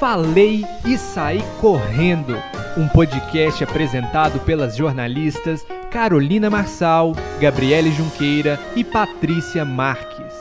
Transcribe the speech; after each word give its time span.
Falei 0.00 0.62
e 0.86 0.96
Saí 0.96 1.40
Correndo, 1.60 2.32
um 2.74 2.88
podcast 2.88 3.62
apresentado 3.62 4.40
pelas 4.46 4.74
jornalistas 4.74 5.62
Carolina 5.92 6.48
Marçal, 6.48 7.12
Gabriele 7.38 7.92
Junqueira 7.92 8.58
e 8.74 8.82
Patrícia 8.82 9.62
Marques. 9.62 10.32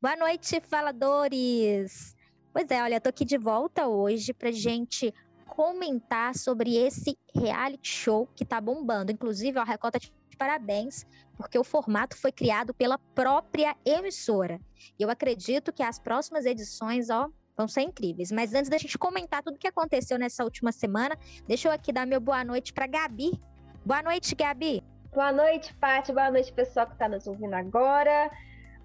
Boa 0.00 0.16
noite, 0.16 0.58
faladores! 0.62 2.16
Pois 2.50 2.70
é, 2.70 2.82
olha, 2.82 2.98
tô 2.98 3.10
aqui 3.10 3.26
de 3.26 3.36
volta 3.36 3.86
hoje 3.86 4.32
pra 4.32 4.50
gente 4.50 5.12
comentar 5.46 6.34
sobre 6.34 6.78
esse 6.78 7.14
reality 7.34 7.90
show 7.90 8.26
que 8.34 8.46
tá 8.46 8.58
bombando. 8.58 9.12
Inclusive, 9.12 9.58
a 9.58 9.64
Record 9.64 9.92
tá 9.92 9.98
de 9.98 10.10
parabéns, 10.38 11.04
porque 11.36 11.58
o 11.58 11.64
formato 11.64 12.16
foi 12.16 12.32
criado 12.32 12.72
pela 12.72 12.96
própria 13.14 13.76
emissora. 13.84 14.58
E 14.98 15.02
eu 15.02 15.10
acredito 15.10 15.70
que 15.70 15.82
as 15.82 15.98
próximas 15.98 16.46
edições, 16.46 17.10
ó, 17.10 17.28
vão 17.60 17.68
ser 17.68 17.82
incríveis. 17.82 18.32
Mas 18.32 18.54
antes 18.54 18.70
da 18.70 18.78
gente 18.78 18.96
comentar 18.96 19.42
tudo 19.42 19.56
o 19.56 19.58
que 19.58 19.68
aconteceu 19.68 20.18
nessa 20.18 20.42
última 20.42 20.72
semana, 20.72 21.16
deixa 21.46 21.68
eu 21.68 21.72
aqui 21.72 21.92
dar 21.92 22.06
meu 22.06 22.20
boa 22.20 22.42
noite 22.42 22.72
para 22.72 22.86
Gabi. 22.86 23.38
Boa 23.84 24.02
noite, 24.02 24.34
Gabi. 24.34 24.82
Boa 25.12 25.32
noite, 25.32 25.74
Paty. 25.74 26.12
Boa 26.12 26.30
noite, 26.30 26.52
pessoal 26.52 26.86
que 26.86 26.92
está 26.92 27.08
nos 27.08 27.26
ouvindo 27.26 27.54
agora. 27.54 28.30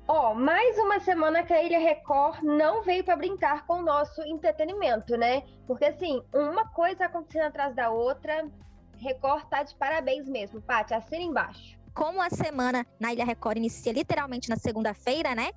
Ó, 0.08 0.32
oh, 0.32 0.36
mais 0.36 0.78
uma 0.78 1.00
semana 1.00 1.44
que 1.44 1.54
a 1.54 1.64
Ilha 1.64 1.80
Record 1.80 2.44
não 2.44 2.84
veio 2.84 3.04
para 3.04 3.16
brincar 3.16 3.66
com 3.66 3.80
o 3.80 3.82
nosso 3.82 4.22
entretenimento, 4.24 5.18
né? 5.18 5.44
Porque 5.66 5.86
assim, 5.86 6.22
uma 6.34 6.68
coisa 6.70 7.06
acontecendo 7.06 7.46
atrás 7.46 7.76
da 7.76 7.90
outra, 7.90 8.48
Record 8.98 9.46
tá 9.50 9.64
de 9.64 9.76
parabéns 9.76 10.28
mesmo, 10.28 10.62
Paty, 10.62 10.94
assina 10.94 11.24
embaixo. 11.24 11.78
Como 11.94 12.22
a 12.22 12.30
semana 12.30 12.86
na 13.00 13.14
Ilha 13.14 13.26
Record 13.26 13.58
inicia 13.58 13.94
literalmente 13.94 14.50
na 14.50 14.58
segunda-feira, 14.58 15.34
né? 15.34 15.52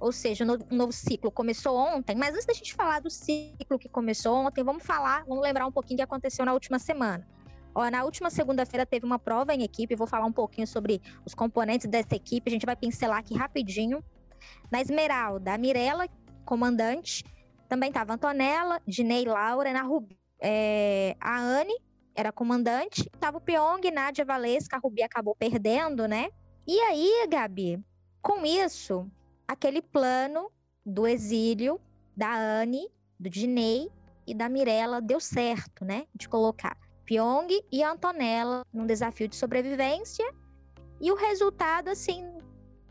Ou 0.00 0.12
seja, 0.12 0.44
o 0.44 0.74
um 0.74 0.76
novo 0.76 0.92
ciclo 0.92 1.30
começou 1.30 1.76
ontem, 1.76 2.16
mas 2.16 2.34
antes 2.34 2.46
da 2.46 2.52
gente 2.52 2.74
falar 2.74 3.00
do 3.00 3.10
ciclo 3.10 3.78
que 3.78 3.88
começou 3.88 4.34
ontem, 4.34 4.62
vamos 4.62 4.84
falar, 4.84 5.24
vamos 5.26 5.42
lembrar 5.42 5.66
um 5.66 5.72
pouquinho 5.72 5.96
o 5.96 5.98
que 5.98 6.02
aconteceu 6.02 6.44
na 6.44 6.52
última 6.52 6.78
semana. 6.78 7.26
Ó, 7.74 7.88
na 7.90 8.04
última 8.04 8.30
segunda-feira 8.30 8.84
teve 8.84 9.04
uma 9.06 9.18
prova 9.18 9.54
em 9.54 9.62
equipe, 9.62 9.94
vou 9.94 10.06
falar 10.06 10.26
um 10.26 10.32
pouquinho 10.32 10.66
sobre 10.66 11.00
os 11.24 11.34
componentes 11.34 11.88
dessa 11.88 12.14
equipe, 12.14 12.48
a 12.48 12.52
gente 12.52 12.66
vai 12.66 12.76
pincelar 12.76 13.18
aqui 13.18 13.34
rapidinho. 13.34 14.02
Na 14.70 14.80
Esmeralda, 14.80 15.54
a 15.54 15.58
Mirella, 15.58 16.08
comandante, 16.44 17.24
também 17.68 17.88
estava 17.88 18.14
Antonella, 18.14 18.80
Dinei 18.86 19.24
Laura, 19.24 19.72
na 19.72 19.82
Rubi, 19.82 20.18
é, 20.40 21.16
a 21.20 21.38
Anne 21.38 21.74
era 22.14 22.32
comandante, 22.32 23.08
tava 23.20 23.38
o 23.38 23.40
Pyong, 23.40 23.90
Nádia 23.92 24.24
Valesca, 24.24 24.76
a 24.76 24.80
Rubi 24.80 25.02
acabou 25.02 25.36
perdendo, 25.36 26.08
né? 26.08 26.30
E 26.66 26.80
aí, 26.80 27.26
Gabi, 27.28 27.80
com 28.20 28.44
isso, 28.44 29.08
aquele 29.48 29.80
plano 29.80 30.52
do 30.84 31.06
exílio 31.06 31.80
da 32.14 32.34
Anne, 32.34 32.88
do 33.18 33.30
Dinei 33.30 33.90
e 34.26 34.34
da 34.34 34.48
Mirella 34.48 35.00
deu 35.00 35.18
certo, 35.18 35.84
né? 35.84 36.06
De 36.14 36.28
colocar 36.28 36.76
Pyong 37.04 37.48
e 37.72 37.82
Antonella 37.82 38.62
num 38.70 38.86
desafio 38.86 39.26
de 39.26 39.34
sobrevivência. 39.34 40.30
E 41.00 41.10
o 41.10 41.16
resultado, 41.16 41.88
assim, 41.88 42.30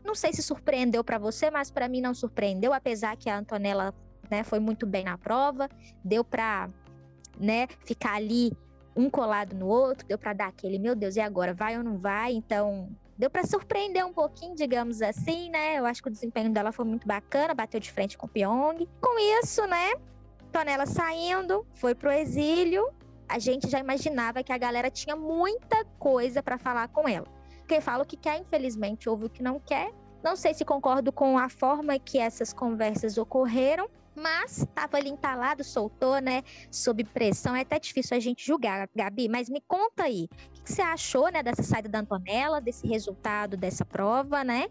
não 0.04 0.14
sei 0.14 0.32
se 0.32 0.42
surpreendeu 0.42 1.04
para 1.04 1.18
você, 1.18 1.50
mas 1.50 1.70
para 1.70 1.88
mim 1.88 2.00
não 2.00 2.14
surpreendeu, 2.14 2.72
apesar 2.72 3.16
que 3.16 3.30
a 3.30 3.38
Antonella 3.38 3.94
né, 4.28 4.42
foi 4.42 4.58
muito 4.58 4.86
bem 4.86 5.04
na 5.04 5.16
prova, 5.16 5.68
deu 6.04 6.24
para 6.24 6.68
né, 7.38 7.68
ficar 7.84 8.14
ali 8.14 8.52
um 8.96 9.08
colado 9.08 9.54
no 9.54 9.66
outro, 9.68 10.06
deu 10.06 10.18
para 10.18 10.32
dar 10.32 10.48
aquele, 10.48 10.78
meu 10.78 10.96
Deus, 10.96 11.14
e 11.14 11.20
agora 11.20 11.54
vai 11.54 11.78
ou 11.78 11.84
não 11.84 11.98
vai? 11.98 12.32
Então, 12.32 12.90
deu 13.18 13.28
para 13.28 13.44
surpreender 13.44 14.06
um 14.06 14.12
pouquinho, 14.12 14.54
digamos 14.54 15.02
assim, 15.02 15.50
né? 15.50 15.76
Eu 15.76 15.84
acho 15.84 16.00
que 16.00 16.08
o 16.08 16.12
desempenho 16.12 16.50
dela 16.50 16.70
foi 16.70 16.84
muito 16.84 17.06
bacana, 17.06 17.52
bateu 17.52 17.80
de 17.80 17.90
frente 17.90 18.16
com 18.16 18.26
o 18.26 18.28
Pyong. 18.28 18.88
Com 19.00 19.18
isso, 19.40 19.66
né? 19.66 19.94
Tonela 20.52 20.86
saindo, 20.86 21.66
foi 21.74 21.94
pro 21.94 22.12
exílio. 22.12 22.88
A 23.28 23.38
gente 23.38 23.68
já 23.68 23.80
imaginava 23.80 24.42
que 24.42 24.52
a 24.52 24.56
galera 24.56 24.88
tinha 24.88 25.16
muita 25.16 25.84
coisa 25.98 26.42
para 26.42 26.56
falar 26.56 26.88
com 26.88 27.08
ela. 27.08 27.26
Quem 27.66 27.80
fala 27.80 28.04
o 28.04 28.06
que 28.06 28.16
quer, 28.16 28.38
infelizmente, 28.38 29.08
ouve 29.08 29.26
o 29.26 29.30
que 29.30 29.42
não 29.42 29.58
quer. 29.58 29.90
Não 30.22 30.36
sei 30.36 30.54
se 30.54 30.64
concordo 30.64 31.12
com 31.12 31.36
a 31.36 31.48
forma 31.48 31.98
que 31.98 32.18
essas 32.18 32.52
conversas 32.52 33.18
ocorreram, 33.18 33.90
mas 34.18 34.58
estava 34.58 34.96
ali 34.96 35.08
entalado, 35.08 35.64
soltou, 35.64 36.20
né? 36.20 36.42
Sob 36.70 37.02
pressão. 37.04 37.54
É 37.54 37.62
até 37.62 37.78
difícil 37.78 38.16
a 38.16 38.20
gente 38.20 38.44
julgar, 38.44 38.88
Gabi, 38.94 39.28
mas 39.28 39.48
me 39.48 39.62
conta 39.66 40.04
aí, 40.04 40.28
o 40.58 40.62
que 40.62 40.72
você 40.72 40.82
achou, 40.82 41.30
né, 41.30 41.42
dessa 41.42 41.62
saída 41.62 41.88
da 41.88 42.00
Antonella, 42.00 42.60
desse 42.60 42.86
resultado 42.86 43.56
dessa 43.56 43.84
prova, 43.84 44.44
né? 44.44 44.68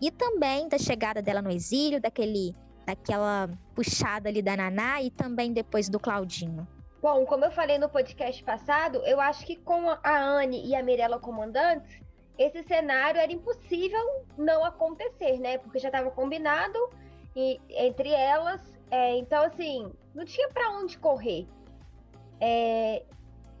E 0.00 0.10
também 0.10 0.68
da 0.68 0.78
chegada 0.78 1.22
dela 1.22 1.40
no 1.40 1.50
exílio, 1.50 2.00
daquele, 2.00 2.54
daquela 2.86 3.48
puxada 3.74 4.28
ali 4.28 4.42
da 4.42 4.56
Naná 4.56 5.00
e 5.00 5.10
também 5.10 5.52
depois 5.52 5.88
do 5.88 5.98
Claudinho. 5.98 6.66
Bom, 7.02 7.24
como 7.24 7.46
eu 7.46 7.50
falei 7.50 7.78
no 7.78 7.88
podcast 7.88 8.42
passado, 8.44 8.98
eu 9.06 9.18
acho 9.20 9.46
que 9.46 9.56
com 9.56 9.88
a 9.88 10.18
Anne 10.18 10.66
e 10.66 10.74
a 10.74 10.82
Mirella 10.82 11.18
comandantes, 11.18 11.98
esse 12.38 12.62
cenário 12.62 13.20
era 13.20 13.32
impossível 13.32 14.24
não 14.36 14.64
acontecer, 14.64 15.38
né? 15.38 15.58
Porque 15.58 15.78
já 15.78 15.88
estava 15.88 16.10
combinado 16.10 16.78
e, 17.36 17.60
entre 17.70 18.10
elas 18.10 18.60
é, 18.90 19.16
então, 19.16 19.44
assim, 19.44 19.92
não 20.14 20.24
tinha 20.24 20.48
para 20.48 20.70
onde 20.70 20.98
correr. 20.98 21.46
É, 22.40 23.04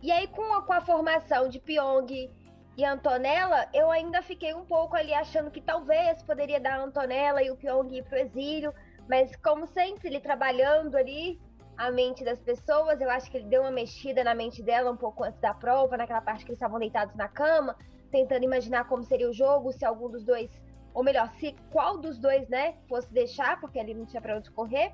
e 0.02 0.10
aí, 0.10 0.26
com 0.28 0.54
a, 0.54 0.62
com 0.62 0.72
a 0.72 0.80
formação 0.80 1.48
de 1.48 1.60
Pyong 1.60 2.30
e 2.76 2.84
Antonella, 2.84 3.68
eu 3.74 3.90
ainda 3.90 4.22
fiquei 4.22 4.54
um 4.54 4.64
pouco 4.64 4.96
ali 4.96 5.12
achando 5.12 5.50
que 5.50 5.60
talvez 5.60 6.22
poderia 6.22 6.58
dar 6.58 6.80
a 6.80 6.84
Antonella 6.84 7.42
e 7.42 7.50
o 7.50 7.56
Pyong 7.56 7.94
ir 7.94 8.04
pro 8.04 8.18
exílio, 8.18 8.72
mas 9.08 9.34
como 9.36 9.66
sempre, 9.66 10.08
ele 10.08 10.20
trabalhando 10.20 10.96
ali 10.96 11.38
a 11.76 11.90
mente 11.90 12.24
das 12.24 12.38
pessoas, 12.40 13.00
eu 13.00 13.10
acho 13.10 13.30
que 13.30 13.38
ele 13.38 13.48
deu 13.48 13.62
uma 13.62 13.70
mexida 13.70 14.22
na 14.22 14.34
mente 14.34 14.62
dela 14.62 14.90
um 14.90 14.96
pouco 14.96 15.24
antes 15.24 15.40
da 15.40 15.54
prova, 15.54 15.96
naquela 15.96 16.20
parte 16.20 16.44
que 16.44 16.50
eles 16.50 16.58
estavam 16.58 16.78
deitados 16.78 17.14
na 17.14 17.28
cama, 17.28 17.76
tentando 18.10 18.44
imaginar 18.44 18.84
como 18.86 19.02
seria 19.02 19.28
o 19.28 19.32
jogo, 19.32 19.72
se 19.72 19.84
algum 19.84 20.10
dos 20.10 20.24
dois, 20.24 20.50
ou 20.92 21.02
melhor, 21.02 21.30
se 21.38 21.54
qual 21.70 21.98
dos 21.98 22.18
dois, 22.18 22.48
né, 22.48 22.74
fosse 22.88 23.12
deixar, 23.12 23.60
porque 23.60 23.78
ali 23.78 23.94
não 23.94 24.04
tinha 24.04 24.20
para 24.20 24.36
onde 24.36 24.50
correr. 24.50 24.92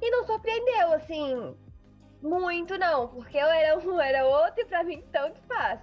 E 0.00 0.10
não 0.10 0.24
surpreendeu, 0.24 0.92
assim, 0.92 1.56
muito 2.22 2.76
não, 2.78 3.08
porque 3.08 3.36
eu 3.36 3.46
era 3.46 3.78
um, 3.78 4.00
era 4.00 4.26
outro 4.26 4.62
e 4.62 4.64
pra 4.64 4.82
mim 4.82 5.02
tanto 5.12 5.40
faz. 5.42 5.80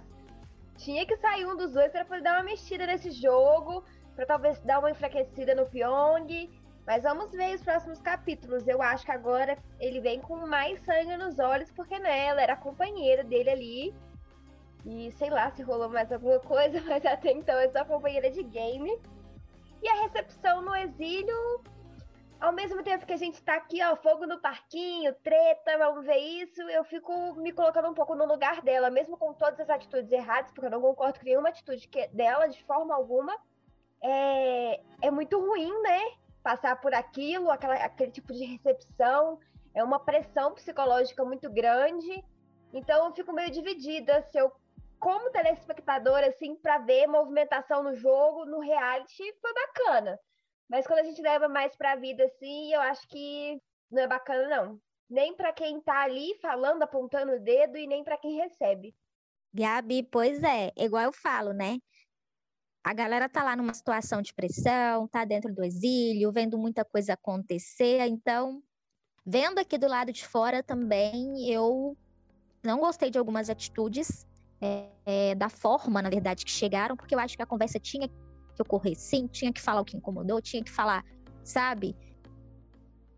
Tinha 0.76 1.06
que 1.06 1.16
sair 1.16 1.46
um 1.46 1.56
dos 1.56 1.72
dois 1.72 1.90
para 1.92 2.04
poder 2.04 2.22
dar 2.22 2.34
uma 2.34 2.44
mexida 2.44 2.86
nesse 2.86 3.10
jogo, 3.10 3.82
para 4.14 4.26
talvez 4.26 4.60
dar 4.60 4.78
uma 4.78 4.90
enfraquecida 4.90 5.54
no 5.54 5.66
Pyong. 5.66 6.50
Mas 6.86 7.02
vamos 7.02 7.32
ver 7.32 7.56
os 7.56 7.62
próximos 7.62 8.00
capítulos. 8.00 8.68
Eu 8.68 8.80
acho 8.80 9.04
que 9.04 9.10
agora 9.10 9.58
ele 9.80 10.00
vem 10.00 10.20
com 10.20 10.36
mais 10.46 10.78
sangue 10.84 11.16
nos 11.16 11.38
olhos, 11.38 11.70
porque 11.72 11.98
né, 11.98 12.26
ela 12.26 12.40
era 12.40 12.56
companheira 12.56 13.24
dele 13.24 13.50
ali. 13.50 13.94
E 14.84 15.10
sei 15.12 15.30
lá 15.30 15.50
se 15.50 15.62
rolou 15.62 15.88
mais 15.88 16.12
alguma 16.12 16.38
coisa, 16.38 16.80
mas 16.86 17.04
até 17.04 17.32
então 17.32 17.58
é 17.58 17.68
só 17.68 17.84
companheira 17.84 18.30
de 18.30 18.42
game. 18.42 18.98
E 19.82 19.88
a 19.88 20.02
recepção 20.02 20.62
no 20.62 20.76
exílio 20.76 21.62
ao 22.40 22.52
mesmo 22.52 22.82
tempo 22.82 23.06
que 23.06 23.12
a 23.12 23.16
gente 23.16 23.42
tá 23.42 23.54
aqui, 23.54 23.82
ó, 23.82 23.96
fogo 23.96 24.26
no 24.26 24.40
parquinho, 24.40 25.14
treta, 25.22 25.78
vamos 25.78 26.04
ver 26.04 26.18
isso, 26.18 26.60
eu 26.62 26.84
fico 26.84 27.34
me 27.36 27.52
colocando 27.52 27.88
um 27.88 27.94
pouco 27.94 28.14
no 28.14 28.26
lugar 28.26 28.60
dela, 28.62 28.90
mesmo 28.90 29.16
com 29.16 29.32
todas 29.32 29.60
as 29.60 29.70
atitudes 29.70 30.10
erradas, 30.12 30.52
porque 30.52 30.66
eu 30.66 30.70
não 30.70 30.80
concordo 30.80 31.18
com 31.18 31.24
nenhuma 31.24 31.48
atitude 31.48 31.88
que, 31.88 32.06
dela, 32.08 32.46
de 32.46 32.62
forma 32.64 32.94
alguma. 32.94 33.36
É, 34.02 34.80
é 35.02 35.10
muito 35.10 35.38
ruim, 35.40 35.72
né? 35.82 36.00
Passar 36.42 36.80
por 36.80 36.94
aquilo, 36.94 37.50
aquela, 37.50 37.74
aquele 37.74 38.12
tipo 38.12 38.32
de 38.32 38.44
recepção, 38.44 39.38
é 39.74 39.82
uma 39.82 39.98
pressão 39.98 40.52
psicológica 40.54 41.24
muito 41.24 41.50
grande. 41.50 42.24
Então 42.72 43.06
eu 43.06 43.14
fico 43.14 43.32
meio 43.32 43.50
dividida 43.50 44.22
se 44.30 44.38
eu, 44.38 44.52
como 45.00 45.30
telespectadora, 45.30 46.28
assim, 46.28 46.54
para 46.56 46.78
ver 46.78 47.06
movimentação 47.06 47.82
no 47.82 47.94
jogo, 47.94 48.44
no 48.44 48.60
reality, 48.60 49.24
foi 49.40 49.54
bacana. 49.54 50.18
Mas 50.68 50.86
quando 50.86 51.00
a 51.00 51.04
gente 51.04 51.22
leva 51.22 51.48
mais 51.48 51.76
pra 51.76 51.96
vida, 51.96 52.24
assim, 52.24 52.72
eu 52.72 52.80
acho 52.80 53.06
que 53.08 53.60
não 53.90 54.02
é 54.02 54.08
bacana, 54.08 54.48
não. 54.48 54.80
Nem 55.08 55.34
para 55.34 55.52
quem 55.52 55.80
tá 55.80 56.02
ali 56.02 56.34
falando, 56.40 56.82
apontando 56.82 57.32
o 57.32 57.40
dedo, 57.40 57.76
e 57.78 57.86
nem 57.86 58.02
para 58.02 58.18
quem 58.18 58.36
recebe. 58.36 58.94
Gabi, 59.52 60.02
pois 60.02 60.42
é, 60.42 60.72
igual 60.76 61.04
eu 61.04 61.12
falo, 61.12 61.52
né? 61.52 61.78
A 62.84 62.92
galera 62.92 63.28
tá 63.28 63.42
lá 63.42 63.56
numa 63.56 63.74
situação 63.74 64.20
de 64.20 64.34
pressão, 64.34 65.08
tá 65.08 65.24
dentro 65.24 65.54
do 65.54 65.64
exílio, 65.64 66.32
vendo 66.32 66.58
muita 66.58 66.84
coisa 66.84 67.14
acontecer, 67.14 68.06
então, 68.06 68.62
vendo 69.24 69.58
aqui 69.58 69.78
do 69.78 69.88
lado 69.88 70.12
de 70.12 70.26
fora 70.26 70.62
também, 70.62 71.48
eu 71.48 71.96
não 72.62 72.78
gostei 72.78 73.10
de 73.10 73.18
algumas 73.18 73.48
atitudes, 73.48 74.26
é, 74.60 74.88
é, 75.04 75.34
da 75.34 75.48
forma, 75.48 76.02
na 76.02 76.10
verdade, 76.10 76.44
que 76.44 76.50
chegaram, 76.50 76.96
porque 76.96 77.14
eu 77.14 77.18
acho 77.18 77.36
que 77.36 77.42
a 77.42 77.46
conversa 77.46 77.78
tinha 77.78 78.08
que 78.56 78.62
ocorrer. 78.62 78.96
Sim, 78.96 79.26
tinha 79.26 79.52
que 79.52 79.60
falar 79.60 79.80
o 79.80 79.84
que 79.84 79.96
incomodou, 79.96 80.40
tinha 80.40 80.62
que 80.62 80.70
falar, 80.70 81.04
sabe? 81.44 81.94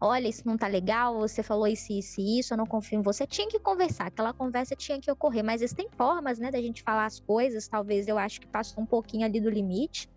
Olha, 0.01 0.29
isso 0.29 0.47
não 0.47 0.57
tá 0.57 0.69
legal, 0.69 1.19
você 1.19 1.43
falou 1.43 1.67
isso, 1.67 1.93
isso 1.93 2.21
e 2.21 2.39
isso, 2.39 2.53
eu 2.53 2.59
não 2.59 2.67
confio 2.67 3.01
em 3.01 3.03
você. 3.03 3.27
Tinha 3.27 3.49
que 3.49 3.59
conversar, 3.59 4.07
aquela 4.07 4.33
conversa 4.33 4.77
tinha 4.77 5.01
que 5.01 5.11
ocorrer. 5.11 5.43
Mas 5.43 5.61
existem 5.61 5.89
formas, 5.97 6.39
né, 6.39 6.51
da 6.51 6.61
gente 6.61 6.83
falar 6.83 7.07
as 7.07 7.19
coisas. 7.19 7.67
Talvez 7.67 8.07
eu 8.07 8.17
acho 8.17 8.41
que 8.41 8.47
passou 8.47 8.83
um 8.83 8.87
pouquinho 8.87 9.25
ali 9.27 9.41
do 9.41 9.51
limite. 9.51 10.09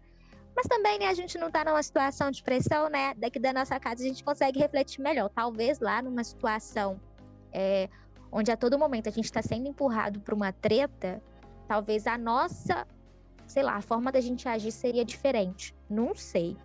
Mas 0.56 0.68
também, 0.68 1.00
né, 1.00 1.08
a 1.08 1.14
gente 1.14 1.38
não 1.38 1.50
tá 1.50 1.64
numa 1.66 1.82
situação 1.82 2.30
de 2.30 2.44
pressão, 2.44 2.90
né? 2.90 3.14
Daqui 3.16 3.40
da 3.40 3.54
nossa 3.54 3.80
casa 3.80 4.04
a 4.04 4.08
gente 4.08 4.24
consegue 4.24 4.60
refletir 4.60 5.02
melhor. 5.02 5.30
Talvez 5.30 5.80
lá 5.80 6.02
numa 6.02 6.24
situação 6.24 7.00
é, 7.52 7.90
onde 8.32 8.52
a 8.52 8.58
todo 8.58 8.78
momento 8.78 9.10
a 9.10 9.12
gente 9.12 9.26
está 9.26 9.42
sendo 9.42 9.68
empurrado 9.68 10.20
para 10.20 10.34
uma 10.34 10.52
treta, 10.52 11.22
talvez 11.68 12.08
a 12.08 12.18
nossa, 12.18 12.88
sei 13.52 13.64
lá, 13.64 13.76
a 13.76 13.82
forma 13.82 14.12
da 14.12 14.22
gente 14.22 14.48
agir 14.48 14.72
seria 14.72 15.04
diferente. 15.04 15.76
Não 15.90 16.16
sei, 16.16 16.56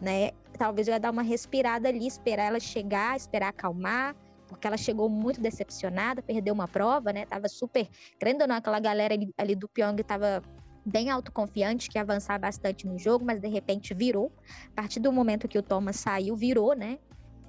né? 0.00 0.32
Talvez 0.58 0.88
eu 0.88 0.92
ia 0.92 1.00
dar 1.00 1.12
uma 1.12 1.22
respirada 1.22 1.88
ali, 1.88 2.06
esperar 2.06 2.46
ela 2.46 2.58
chegar, 2.58 3.16
esperar 3.16 3.48
acalmar, 3.50 4.16
porque 4.48 4.66
ela 4.66 4.76
chegou 4.76 5.08
muito 5.08 5.40
decepcionada, 5.40 6.20
perdeu 6.22 6.52
uma 6.52 6.66
prova, 6.66 7.12
né? 7.12 7.24
Tava 7.24 7.48
super, 7.48 7.88
crendo 8.18 8.42
ou 8.42 8.48
não, 8.48 8.56
aquela 8.56 8.80
galera 8.80 9.14
ali, 9.14 9.32
ali 9.38 9.54
do 9.54 9.68
Pyong 9.68 10.02
tava 10.02 10.42
bem 10.84 11.08
autoconfiante, 11.08 11.88
que 11.88 11.96
ia 11.96 12.02
avançar 12.02 12.38
bastante 12.38 12.84
no 12.86 12.98
jogo, 12.98 13.24
mas 13.24 13.40
de 13.40 13.48
repente 13.48 13.94
virou. 13.94 14.32
A 14.72 14.74
partir 14.74 14.98
do 14.98 15.12
momento 15.12 15.48
que 15.48 15.58
o 15.58 15.62
Thomas 15.62 15.96
saiu, 15.96 16.34
virou, 16.34 16.74
né? 16.74 16.98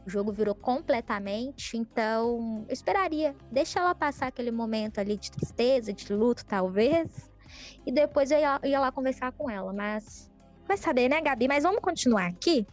O 0.05 0.09
jogo 0.09 0.31
virou 0.31 0.53
completamente, 0.53 1.75
então 1.75 2.63
eu 2.69 2.73
esperaria, 2.73 3.35
deixa 3.51 3.79
ela 3.79 3.95
passar 3.95 4.27
aquele 4.27 4.51
momento 4.51 4.99
ali 4.99 5.17
de 5.17 5.31
tristeza, 5.31 5.91
de 5.91 6.13
luto, 6.13 6.45
talvez, 6.45 7.31
e 7.85 7.91
depois 7.91 8.31
eu 8.31 8.39
ia, 8.39 8.59
ia 8.63 8.79
lá 8.79 8.91
conversar 8.91 9.31
com 9.31 9.49
ela, 9.49 9.73
mas 9.73 10.31
vai 10.67 10.77
saber, 10.77 11.09
né, 11.09 11.21
Gabi? 11.21 11.47
Mas 11.47 11.63
vamos 11.63 11.81
continuar 11.81 12.27
aqui. 12.27 12.65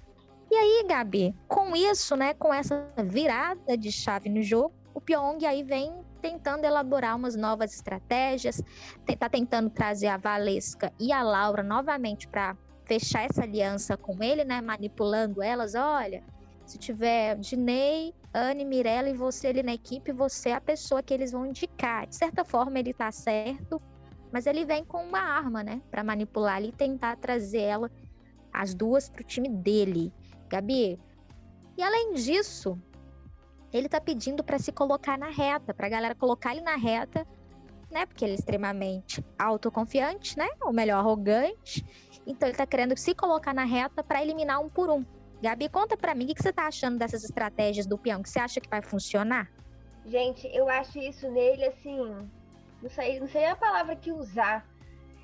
E 0.51 0.55
aí, 0.55 0.85
Gabi, 0.87 1.35
com 1.49 1.75
isso, 1.75 2.15
né, 2.17 2.35
com 2.35 2.53
essa 2.53 2.87
virada 3.05 3.77
de 3.77 3.91
chave 3.91 4.29
no 4.29 4.43
jogo, 4.43 4.75
o 4.95 5.01
Pyong 5.01 5.45
aí 5.47 5.63
vem 5.63 5.93
tentando 6.21 6.65
elaborar 6.65 7.17
umas 7.17 7.35
novas 7.35 7.75
estratégias, 7.75 8.63
está 9.09 9.29
tentando 9.29 9.71
trazer 9.71 10.07
a 10.07 10.17
Valesca 10.17 10.93
e 11.01 11.13
a 11.13 11.23
Laura 11.23 11.63
novamente 11.63 12.29
para 12.29 12.57
fechar 12.85 13.25
essa 13.25 13.43
aliança 13.43 13.97
com 13.97 14.23
ele, 14.23 14.45
né? 14.45 14.61
Manipulando 14.61 15.43
elas. 15.43 15.75
Olha, 15.75 16.23
se 16.67 16.79
tiver 16.79 17.37
Dinei, 17.37 18.15
Anne, 18.33 18.65
Mirella 18.65 19.09
e 19.09 19.15
você 19.15 19.49
ali 19.49 19.63
na 19.63 19.75
equipe, 19.75 20.13
você 20.13 20.51
é 20.51 20.55
a 20.55 20.61
pessoa 20.61 21.03
que 21.03 21.13
eles 21.13 21.33
vão 21.33 21.47
indicar. 21.47 22.07
De 22.07 22.15
certa 22.15 22.45
forma, 22.45 22.79
ele 22.79 22.91
está 22.91 23.11
certo, 23.11 23.81
mas 24.33 24.47
ele 24.47 24.65
vem 24.65 24.85
com 24.85 25.05
uma 25.05 25.21
arma, 25.21 25.63
né? 25.63 25.83
Para 25.91 26.03
manipular 26.03 26.57
ali 26.57 26.69
e 26.69 26.73
tentar 26.73 27.17
trazer 27.17 27.61
ela, 27.61 27.91
as 28.53 28.75
duas, 28.75 29.09
para 29.09 29.23
o 29.23 29.25
time 29.25 29.49
dele. 29.49 30.13
Gabi, 30.49 30.99
e 31.77 31.83
além 31.83 32.15
disso, 32.15 32.79
ele 33.73 33.89
tá 33.89 34.01
pedindo 34.01 34.43
para 34.43 34.59
se 34.59 34.73
colocar 34.73 35.19
na 35.19 35.31
reta, 35.31 35.73
para 35.73 35.87
a 35.87 35.91
galera 35.91 36.15
colocar 36.15 36.53
ele 36.53 36.63
na 36.63 36.77
reta, 36.77 37.27
né? 37.91 38.07
Porque 38.07 38.25
ele 38.25 38.33
é 38.33 38.37
extremamente 38.37 39.25
autoconfiante, 39.39 40.37
né? 40.37 40.49
Ou 40.63 40.73
melhor, 40.73 40.99
arrogante. 40.99 41.85
Então 42.27 42.49
ele 42.49 42.57
tá 42.57 42.67
querendo 42.67 42.97
se 42.97 43.15
colocar 43.15 43.55
na 43.55 43.65
reta 43.65 44.03
para 44.03 44.23
eliminar 44.23 44.61
um 44.61 44.69
por 44.69 44.91
um. 44.91 45.05
Gabi, 45.43 45.69
conta 45.69 45.97
para 45.97 46.15
mim 46.15 46.25
o 46.25 46.35
que 46.35 46.43
você 46.43 46.53
tá 46.53 46.67
achando 46.67 46.99
dessas 46.99 47.25
estratégias 47.25 47.87
do 47.87 47.99
peão, 47.99 48.23
que 48.23 48.31
você 48.31 48.39
acha 48.39 48.61
que 48.61 48.69
vai 48.69 48.81
funcionar? 48.81 49.51
Gente, 50.07 50.47
eu 50.55 50.69
acho 50.69 50.99
isso 50.99 51.31
nele 51.31 51.65
assim, 51.65 52.31
não 52.83 52.91
sei, 52.91 53.21
não 53.21 53.29
sei 53.29 53.47
a 53.47 53.57
palavra 53.57 53.95
que 53.95 54.11
usar. 54.11 54.67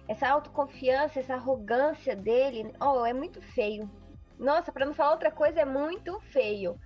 Essa 0.07 0.29
autoconfiança, 0.29 1.21
essa 1.21 1.35
arrogância 1.35 2.15
dele, 2.17 2.73
oh, 2.81 3.05
é 3.05 3.13
muito 3.13 3.43
feio. 3.43 3.91
Nossa, 4.39 4.73
para 4.73 4.87
não 4.87 4.95
falar 4.95 5.13
outra 5.13 5.31
coisa, 5.31 5.61
é 5.61 5.65
muito 5.65 6.19
feio. 6.33 6.79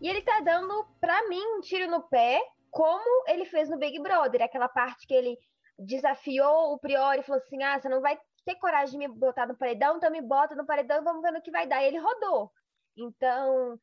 E 0.00 0.08
ele 0.08 0.22
tá 0.22 0.40
dando, 0.40 0.86
pra 1.00 1.26
mim, 1.28 1.42
um 1.56 1.60
tiro 1.60 1.90
no 1.90 2.02
pé, 2.02 2.40
como 2.70 3.24
ele 3.26 3.46
fez 3.46 3.68
no 3.68 3.78
Big 3.78 3.98
Brother, 4.00 4.42
aquela 4.42 4.68
parte 4.68 5.06
que 5.06 5.14
ele 5.14 5.36
desafiou 5.78 6.72
o 6.72 6.78
Priori 6.78 7.20
e 7.20 7.22
falou 7.22 7.42
assim: 7.42 7.62
ah, 7.62 7.80
você 7.80 7.88
não 7.88 8.00
vai 8.00 8.18
ter 8.44 8.54
coragem 8.56 8.98
de 8.98 9.08
me 9.08 9.14
botar 9.14 9.46
no 9.46 9.56
paredão, 9.56 9.96
então 9.96 10.10
me 10.10 10.20
bota 10.20 10.54
no 10.54 10.66
paredão 10.66 11.02
vamos 11.02 11.22
ver 11.22 11.32
no 11.32 11.42
que 11.42 11.50
vai 11.50 11.66
dar. 11.66 11.82
E 11.82 11.86
ele 11.86 11.98
rodou. 11.98 12.52
Então, 12.96 13.78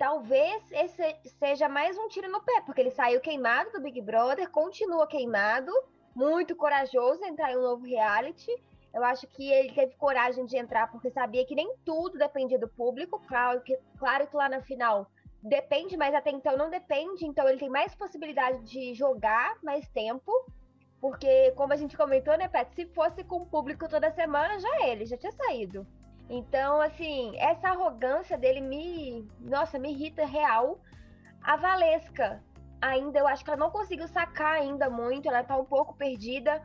talvez 0.00 0.62
esse 0.72 1.14
seja 1.38 1.68
mais 1.68 1.98
um 1.98 2.08
tiro 2.08 2.26
no 2.26 2.40
pé, 2.40 2.62
porque 2.62 2.80
ele 2.80 2.90
saiu 2.90 3.20
queimado 3.20 3.70
do 3.70 3.82
Big 3.82 4.00
Brother, 4.00 4.50
continua 4.50 5.06
queimado, 5.06 5.70
muito 6.16 6.56
corajoso 6.56 7.22
entrar 7.22 7.52
em 7.52 7.58
um 7.58 7.60
novo 7.60 7.84
reality. 7.84 8.50
Eu 8.94 9.04
acho 9.04 9.26
que 9.26 9.52
ele 9.52 9.74
teve 9.74 9.94
coragem 9.96 10.46
de 10.46 10.56
entrar 10.56 10.90
porque 10.90 11.10
sabia 11.10 11.44
que 11.44 11.54
nem 11.54 11.76
tudo 11.84 12.16
dependia 12.16 12.58
do 12.58 12.66
público. 12.66 13.20
Claro 13.28 13.60
que, 13.60 13.78
claro 13.98 14.26
que 14.26 14.34
lá 14.34 14.48
na 14.48 14.62
final 14.62 15.06
depende, 15.42 15.98
mas 15.98 16.14
até 16.14 16.30
então 16.30 16.56
não 16.56 16.70
depende, 16.70 17.26
então 17.26 17.46
ele 17.46 17.58
tem 17.58 17.68
mais 17.68 17.94
possibilidade 17.94 18.62
de 18.62 18.94
jogar 18.94 19.58
mais 19.62 19.86
tempo. 19.90 20.32
Porque, 20.98 21.52
como 21.52 21.74
a 21.74 21.76
gente 21.76 21.94
comentou, 21.94 22.38
né, 22.38 22.48
Pet, 22.48 22.74
se 22.74 22.86
fosse 22.86 23.22
com 23.22 23.42
o 23.42 23.46
público 23.46 23.86
toda 23.86 24.10
semana, 24.10 24.58
já 24.58 24.86
ele, 24.86 25.04
já 25.04 25.18
tinha 25.18 25.32
saído. 25.32 25.86
Então, 26.32 26.80
assim, 26.80 27.36
essa 27.38 27.70
arrogância 27.70 28.38
dele 28.38 28.60
me. 28.60 29.28
Nossa, 29.40 29.80
me 29.80 29.90
irrita 29.90 30.24
real. 30.24 30.78
A 31.42 31.56
Valesca, 31.56 32.40
ainda, 32.80 33.18
eu 33.18 33.26
acho 33.26 33.44
que 33.44 33.50
ela 33.50 33.58
não 33.58 33.70
conseguiu 33.70 34.06
sacar 34.06 34.54
ainda 34.60 34.88
muito, 34.88 35.28
ela 35.28 35.42
tá 35.42 35.56
um 35.56 35.64
pouco 35.64 35.96
perdida. 35.96 36.62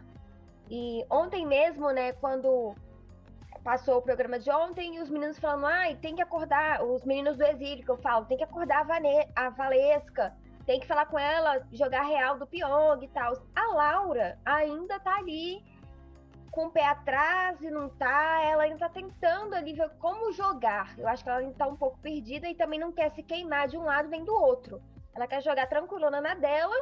E 0.70 1.04
ontem 1.10 1.48
mesmo, 1.48 1.90
né, 1.90 2.14
quando 2.14 2.76
passou 3.64 3.98
o 3.98 4.02
programa 4.04 4.38
de 4.38 4.52
ontem 4.52 4.98
e 4.98 5.00
os 5.00 5.10
meninos 5.10 5.40
falando, 5.40 5.66
ai, 5.66 5.96
tem 5.96 6.16
que 6.16 6.22
acordar, 6.22 6.84
os 6.84 7.04
meninos 7.04 7.36
do 7.36 7.44
exílio 7.44 7.84
que 7.84 7.90
eu 7.90 7.98
falo, 7.98 8.26
tem 8.26 8.38
que 8.38 8.44
acordar 8.44 8.82
a, 8.82 8.84
Vane 8.84 9.28
a 9.36 9.50
Valesca, 9.50 10.36
tem 10.68 10.80
que 10.80 10.86
falar 10.86 11.08
com 11.08 11.18
ela, 11.18 11.66
jogar 11.72 12.04
real 12.04 12.38
do 12.38 12.46
Pyong 12.46 13.04
e 13.04 13.08
tal. 13.08 13.34
A 13.56 13.74
Laura 13.74 14.38
ainda 14.46 15.00
tá 15.00 15.16
ali 15.16 15.64
com 16.56 16.68
o 16.68 16.72
pé 16.72 16.86
atrás 16.86 17.62
e 17.62 17.70
não 17.70 17.90
tá, 17.90 18.42
ela 18.42 18.64
ainda 18.64 18.80
tá 18.80 18.90
tentando 18.90 19.54
ali 19.54 19.74
ver 19.74 19.90
como 20.00 20.32
jogar. 20.32 20.98
Eu 20.98 21.06
acho 21.06 21.22
que 21.22 21.30
ela 21.30 21.40
ainda 21.40 21.54
tá 21.54 21.68
um 21.68 21.76
pouco 21.76 22.00
perdida 22.00 22.48
e 22.48 22.56
também 22.56 22.80
não 22.80 22.94
quer 22.94 23.12
se 23.12 23.22
queimar 23.22 23.68
de 23.68 23.78
um 23.78 23.84
lado 23.84 24.08
nem 24.08 24.24
do 24.24 24.34
outro. 24.34 24.82
Ela 25.14 25.28
quer 25.28 25.44
jogar 25.44 25.68
tranquilona 25.68 26.22
na 26.22 26.34
dela, 26.34 26.74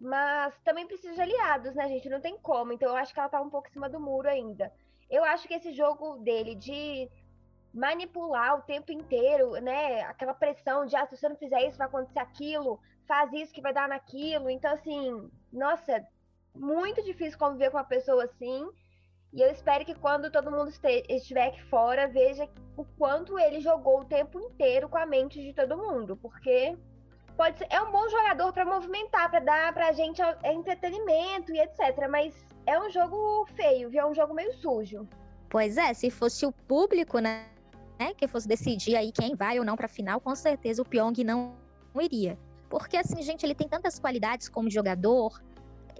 mas 0.00 0.52
também 0.64 0.84
precisa 0.84 1.14
de 1.14 1.20
aliados, 1.20 1.76
né, 1.76 1.86
gente? 1.86 2.10
Não 2.10 2.20
tem 2.20 2.36
como. 2.36 2.72
Então 2.72 2.88
eu 2.88 2.96
acho 2.96 3.14
que 3.14 3.20
ela 3.20 3.28
tá 3.28 3.40
um 3.40 3.48
pouco 3.48 3.68
em 3.68 3.72
cima 3.72 3.88
do 3.88 4.00
muro 4.00 4.28
ainda. 4.28 4.72
Eu 5.08 5.22
acho 5.22 5.46
que 5.46 5.54
esse 5.54 5.72
jogo 5.72 6.16
dele 6.16 6.56
de 6.56 7.08
manipular 7.72 8.58
o 8.58 8.62
tempo 8.62 8.90
inteiro, 8.90 9.52
né? 9.60 10.02
Aquela 10.02 10.34
pressão 10.34 10.86
de, 10.86 10.96
ah, 10.96 11.06
se 11.06 11.16
você 11.16 11.28
não 11.28 11.36
fizer 11.36 11.68
isso, 11.68 11.78
vai 11.78 11.86
acontecer 11.86 12.18
aquilo, 12.18 12.80
faz 13.06 13.32
isso 13.32 13.54
que 13.54 13.62
vai 13.62 13.72
dar 13.72 13.88
naquilo. 13.88 14.50
Então, 14.50 14.72
assim, 14.72 15.30
nossa, 15.52 16.04
muito 16.54 17.02
difícil 17.02 17.38
conviver 17.38 17.70
com 17.70 17.76
uma 17.76 17.84
pessoa 17.84 18.24
assim. 18.24 18.68
E 19.32 19.40
eu 19.40 19.50
espero 19.50 19.84
que 19.84 19.94
quando 19.94 20.30
todo 20.30 20.50
mundo 20.50 20.70
estiver 21.08 21.48
aqui 21.48 21.62
fora, 21.64 22.06
veja 22.06 22.48
o 22.76 22.84
quanto 22.84 23.38
ele 23.38 23.60
jogou 23.60 24.00
o 24.00 24.04
tempo 24.04 24.38
inteiro 24.38 24.88
com 24.88 24.98
a 24.98 25.06
mente 25.06 25.40
de 25.40 25.54
todo 25.54 25.78
mundo. 25.78 26.16
Porque 26.16 26.76
pode 27.36 27.58
ser, 27.58 27.66
é 27.70 27.80
um 27.80 27.90
bom 27.90 28.08
jogador 28.10 28.52
para 28.52 28.64
movimentar, 28.64 29.30
para 29.30 29.40
dar 29.40 29.72
pra 29.72 29.92
gente 29.92 30.20
entretenimento 30.44 31.50
e 31.52 31.60
etc. 31.60 32.08
Mas 32.10 32.34
é 32.66 32.78
um 32.78 32.90
jogo 32.90 33.46
feio, 33.56 33.88
viu? 33.88 34.02
É 34.02 34.06
um 34.06 34.14
jogo 34.14 34.34
meio 34.34 34.52
sujo. 34.54 35.08
Pois 35.48 35.76
é, 35.76 35.92
se 35.94 36.10
fosse 36.10 36.46
o 36.46 36.52
público, 36.52 37.18
né, 37.18 37.46
que 38.16 38.26
fosse 38.26 38.48
decidir 38.48 38.96
aí 38.96 39.12
quem 39.12 39.34
vai 39.34 39.58
ou 39.58 39.64
não 39.64 39.76
para 39.76 39.88
final, 39.88 40.20
com 40.20 40.34
certeza 40.34 40.82
o 40.82 40.84
Pyong 40.84 41.24
não 41.24 41.54
iria. 42.00 42.38
Porque 42.68 42.96
assim, 42.96 43.22
gente, 43.22 43.44
ele 43.44 43.54
tem 43.54 43.68
tantas 43.68 43.98
qualidades 43.98 44.48
como 44.48 44.70
jogador. 44.70 45.42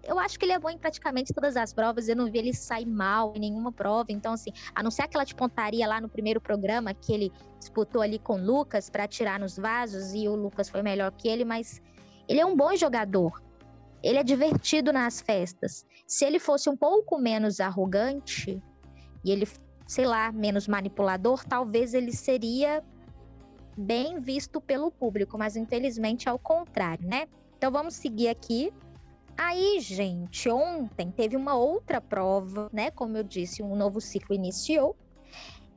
Eu 0.05 0.19
acho 0.19 0.39
que 0.39 0.45
ele 0.45 0.53
é 0.53 0.59
bom 0.59 0.69
em 0.69 0.79
praticamente 0.79 1.33
todas 1.33 1.57
as 1.57 1.73
provas. 1.73 2.09
Eu 2.09 2.17
não 2.17 2.31
vi 2.31 2.39
ele 2.39 2.55
sair 2.55 2.87
mal 2.87 3.33
em 3.37 3.41
nenhuma 3.41 3.71
prova. 3.71 4.07
Então, 4.11 4.33
assim, 4.33 4.51
a 4.75 4.83
não 4.83 4.91
ser 4.91 5.03
aquela 5.03 5.25
de 5.25 5.35
pontaria 5.35 5.87
lá 5.87 6.01
no 6.01 6.09
primeiro 6.09 6.41
programa 6.41 6.93
que 6.93 7.13
ele 7.13 7.33
disputou 7.59 8.03
ali 8.03 8.19
com 8.19 8.35
o 8.35 8.45
Lucas 8.45 8.91
para 8.91 9.07
tirar 9.07 9.39
nos 9.39 9.57
vasos 9.57 10.13
e 10.13 10.27
o 10.29 10.35
Lucas 10.35 10.69
foi 10.69 10.83
melhor 10.83 11.13
que 11.13 11.29
ele, 11.29 11.45
mas 11.45 11.81
ele 12.29 12.41
é 12.41 12.47
um 12.47 12.57
bom 12.57 12.75
jogador 12.75 13.41
ele 14.03 14.19
é 14.19 14.25
divertido 14.25 14.93
nas 14.93 15.21
festas. 15.21 15.87
Se 16.07 16.25
ele 16.25 16.39
fosse 16.39 16.69
um 16.69 16.77
pouco 16.77 17.19
menos 17.19 17.61
arrogante 17.61 18.61
e 19.25 19.31
ele, 19.31 19.47
sei 19.87 20.05
lá, 20.05 20.33
menos 20.33 20.67
manipulador, 20.67 21.45
talvez 21.45 21.95
ele 21.95 22.13
seria 22.13 22.83
bem 23.79 24.21
visto 24.21 24.61
pelo 24.61 24.91
público, 24.91 25.39
mas 25.39 25.57
infelizmente 25.57 26.29
é 26.29 26.33
o 26.33 26.39
contrário, 26.39 27.07
né? 27.07 27.27
Então 27.57 27.71
vamos 27.71 27.95
seguir 27.95 28.29
aqui. 28.29 28.73
Aí, 29.37 29.81
gente, 29.81 30.49
ontem 30.49 31.11
teve 31.11 31.37
uma 31.37 31.55
outra 31.55 32.01
prova, 32.01 32.69
né? 32.73 32.91
Como 32.91 33.17
eu 33.17 33.23
disse, 33.23 33.63
um 33.63 33.75
novo 33.75 34.01
ciclo 34.01 34.35
iniciou. 34.35 34.97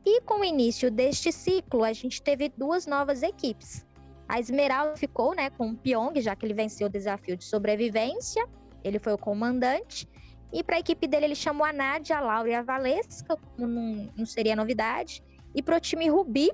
E 0.05 0.21
com 0.21 0.41
o 0.41 0.43
início 0.43 0.91
deste 0.91 1.31
ciclo, 1.31 1.83
a 1.83 1.91
gente 1.93 2.21
teve 2.21 2.49
duas 2.49 2.85
novas 2.85 3.23
equipes. 3.23 3.85
A 4.27 4.39
Esmeralda 4.39 4.95
ficou 4.97 5.35
né, 5.35 5.49
com 5.49 5.69
o 5.69 5.75
Pyong, 5.75 6.19
já 6.21 6.35
que 6.35 6.45
ele 6.45 6.53
venceu 6.53 6.87
o 6.87 6.89
desafio 6.89 7.37
de 7.37 7.43
sobrevivência. 7.43 8.47
Ele 8.83 8.99
foi 8.99 9.13
o 9.13 9.17
comandante. 9.17 10.07
E 10.53 10.63
para 10.63 10.75
a 10.75 10.79
equipe 10.79 11.07
dele, 11.07 11.25
ele 11.25 11.35
chamou 11.35 11.65
a 11.65 11.73
Nádia, 11.73 12.17
a 12.17 12.21
Laura 12.21 12.49
e 12.49 12.53
a 12.53 12.61
Valesca, 12.61 13.35
como 13.35 13.67
não, 13.67 14.09
não 14.15 14.25
seria 14.25 14.55
novidade. 14.55 15.23
E 15.53 15.61
para 15.61 15.77
o 15.77 15.79
time 15.79 16.07
Rubi, 16.07 16.51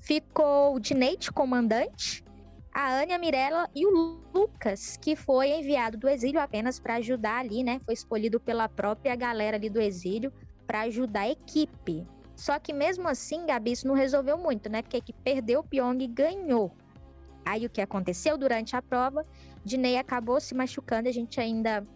ficou 0.00 0.74
o 0.74 0.80
Dinete, 0.80 1.32
comandante, 1.32 2.22
a 2.72 3.00
Ania 3.00 3.18
Mirella 3.18 3.68
e 3.74 3.86
o 3.86 4.20
Lucas, 4.34 4.96
que 4.96 5.16
foi 5.16 5.50
enviado 5.50 5.96
do 5.96 6.08
exílio 6.08 6.40
apenas 6.40 6.78
para 6.78 6.96
ajudar 6.96 7.38
ali, 7.38 7.62
né? 7.62 7.80
Foi 7.84 7.94
escolhido 7.94 8.38
pela 8.38 8.68
própria 8.68 9.16
galera 9.16 9.56
ali 9.56 9.68
do 9.68 9.80
exílio 9.80 10.32
para 10.66 10.82
ajudar 10.82 11.22
a 11.22 11.30
equipe. 11.30 12.06
Só 12.36 12.58
que 12.58 12.72
mesmo 12.72 13.08
assim, 13.08 13.46
Gabi, 13.46 13.72
isso 13.72 13.88
não 13.88 13.94
resolveu 13.94 14.38
muito, 14.38 14.68
né? 14.68 14.82
Porque 14.82 15.00
que 15.00 15.12
perdeu 15.12 15.60
o 15.60 15.64
Pyong 15.64 16.00
e 16.02 16.06
ganhou. 16.06 16.72
Aí 17.44 17.66
o 17.66 17.70
que 17.70 17.80
aconteceu 17.80 18.36
durante 18.36 18.76
a 18.76 18.82
prova, 18.82 19.26
Dinei 19.64 19.96
acabou 19.96 20.40
se 20.40 20.54
machucando, 20.54 21.08
a 21.08 21.12
gente 21.12 21.40
ainda 21.40 21.86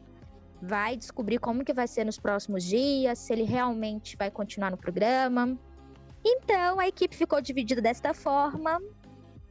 vai 0.60 0.96
descobrir 0.96 1.38
como 1.38 1.64
que 1.64 1.72
vai 1.72 1.86
ser 1.86 2.04
nos 2.04 2.18
próximos 2.18 2.64
dias, 2.64 3.18
se 3.18 3.32
ele 3.32 3.42
realmente 3.42 4.16
vai 4.16 4.30
continuar 4.30 4.70
no 4.70 4.76
programa. 4.76 5.58
Então 6.24 6.80
a 6.80 6.88
equipe 6.88 7.16
ficou 7.16 7.40
dividida 7.40 7.82
desta 7.82 8.14
forma. 8.14 8.80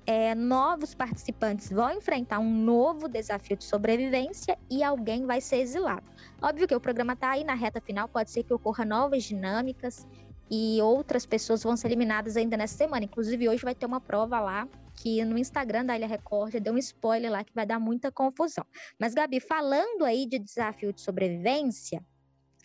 É, 0.05 0.33
novos 0.33 0.95
participantes 0.95 1.69
vão 1.69 1.91
enfrentar 1.91 2.39
um 2.39 2.51
novo 2.51 3.07
desafio 3.07 3.55
de 3.55 3.63
sobrevivência 3.63 4.57
e 4.69 4.83
alguém 4.83 5.25
vai 5.25 5.39
ser 5.39 5.57
exilado. 5.57 6.03
Óbvio 6.41 6.67
que 6.67 6.75
o 6.75 6.81
programa 6.81 7.13
está 7.13 7.31
aí 7.31 7.43
na 7.43 7.53
reta 7.53 7.79
final, 7.79 8.07
pode 8.07 8.31
ser 8.31 8.43
que 8.43 8.53
ocorra 8.53 8.83
novas 8.83 9.23
dinâmicas 9.23 10.07
e 10.49 10.81
outras 10.81 11.25
pessoas 11.25 11.63
vão 11.63 11.77
ser 11.77 11.87
eliminadas 11.87 12.35
ainda 12.35 12.57
nessa 12.57 12.75
semana. 12.75 13.05
Inclusive, 13.05 13.47
hoje 13.47 13.63
vai 13.63 13.73
ter 13.73 13.85
uma 13.85 14.01
prova 14.01 14.39
lá 14.41 14.67
que 14.95 15.23
no 15.23 15.37
Instagram 15.37 15.85
da 15.85 15.95
Ilha 15.95 16.07
Record 16.07 16.51
já 16.51 16.59
deu 16.59 16.73
um 16.73 16.77
spoiler 16.77 17.31
lá 17.31 17.43
que 17.43 17.53
vai 17.53 17.65
dar 17.65 17.79
muita 17.79 18.11
confusão. 18.11 18.65
Mas, 18.99 19.13
Gabi, 19.13 19.39
falando 19.39 20.03
aí 20.03 20.25
de 20.25 20.37
desafio 20.37 20.91
de 20.91 20.99
sobrevivência 20.99 22.03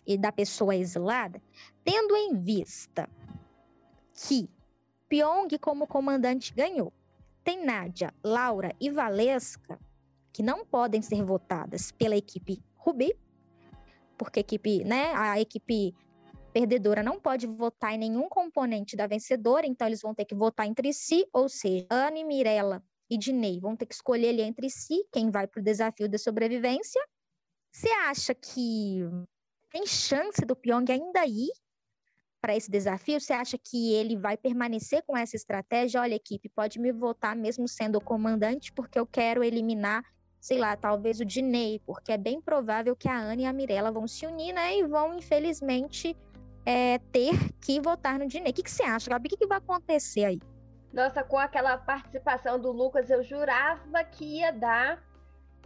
e 0.05 0.17
da 0.17 0.31
pessoa 0.31 0.75
exilada, 0.75 1.41
tendo 1.83 2.15
em 2.15 2.35
vista 2.37 3.09
que 4.13 4.49
Pyong, 5.07 5.57
como 5.59 5.87
comandante, 5.87 6.53
ganhou, 6.53 6.91
tem 7.47 7.63
Nádia, 7.63 8.13
Laura 8.21 8.75
e 8.77 8.89
Valesca, 8.89 9.79
que 10.33 10.43
não 10.43 10.65
podem 10.65 11.01
ser 11.01 11.23
votadas 11.23 11.93
pela 11.93 12.17
equipe 12.17 12.61
Rubi, 12.75 13.17
porque 14.17 14.39
a 14.39 14.41
equipe, 14.41 14.83
né, 14.83 15.13
a 15.15 15.39
equipe 15.39 15.95
perdedora 16.51 17.01
não 17.01 17.17
pode 17.17 17.47
votar 17.47 17.93
em 17.93 17.99
nenhum 17.99 18.27
componente 18.27 18.97
da 18.97 19.07
vencedora, 19.07 19.65
então 19.65 19.87
eles 19.87 20.01
vão 20.01 20.13
ter 20.13 20.25
que 20.25 20.35
votar 20.35 20.67
entre 20.67 20.91
si, 20.91 21.25
ou 21.31 21.47
seja, 21.47 21.87
Anne, 21.89 22.25
Mirella 22.25 22.83
e 23.09 23.17
Dinei 23.17 23.61
vão 23.61 23.77
ter 23.77 23.85
que 23.85 23.95
escolher 23.95 24.27
ali 24.27 24.41
entre 24.41 24.69
si 24.69 25.07
quem 25.09 25.31
vai 25.31 25.47
para 25.47 25.61
o 25.61 25.63
desafio 25.63 26.09
da 26.09 26.17
sobrevivência. 26.17 27.01
Você 27.71 27.89
acha 28.09 28.35
que 28.35 29.05
tem 29.69 29.87
chance 29.87 30.41
do 30.41 30.53
Pyong 30.53 30.91
ainda 30.91 31.25
ir 31.25 31.47
para 32.41 32.55
esse 32.55 32.69
desafio? 32.69 33.19
Você 33.19 33.33
acha 33.33 33.57
que 33.57 33.93
ele 33.93 34.15
vai 34.15 34.37
permanecer 34.37 35.03
com 35.05 35.17
essa 35.17 35.35
estratégia? 35.35 36.01
Olha, 36.01 36.15
equipe, 36.15 36.49
pode 36.49 36.79
me 36.79 36.91
votar 36.91 37.35
mesmo 37.35 37.67
sendo 37.67 37.97
o 37.97 38.03
comandante, 38.03 38.71
porque 38.71 38.99
eu 38.99 39.05
quero 39.05 39.43
eliminar, 39.43 40.03
sei 40.39 40.57
lá, 40.57 40.75
talvez 40.75 41.19
o 41.19 41.25
Dinei, 41.25 41.81
porque 41.85 42.11
é 42.11 42.17
bem 42.17 42.41
provável 42.41 42.95
que 42.95 43.09
a 43.09 43.19
Anne 43.19 43.43
e 43.43 43.45
a 43.45 43.53
Mirella 43.53 43.91
vão 43.91 44.07
se 44.07 44.25
unir, 44.25 44.53
né? 44.53 44.77
E 44.77 44.83
vão, 44.87 45.15
infelizmente, 45.15 46.15
é, 46.65 46.99
ter 47.11 47.33
que 47.61 47.79
votar 47.79 48.19
no 48.19 48.27
Dinei. 48.27 48.51
O 48.51 48.53
que, 48.53 48.63
que 48.63 48.71
você 48.71 48.83
acha, 48.83 49.09
Gabi? 49.09 49.27
O 49.27 49.29
que, 49.29 49.37
que 49.37 49.47
vai 49.47 49.57
acontecer 49.57 50.25
aí? 50.25 50.39
Nossa, 50.91 51.23
com 51.23 51.37
aquela 51.37 51.77
participação 51.77 52.59
do 52.59 52.71
Lucas, 52.71 53.09
eu 53.09 53.23
jurava 53.23 54.03
que 54.03 54.39
ia 54.39 54.51
dar 54.51 55.06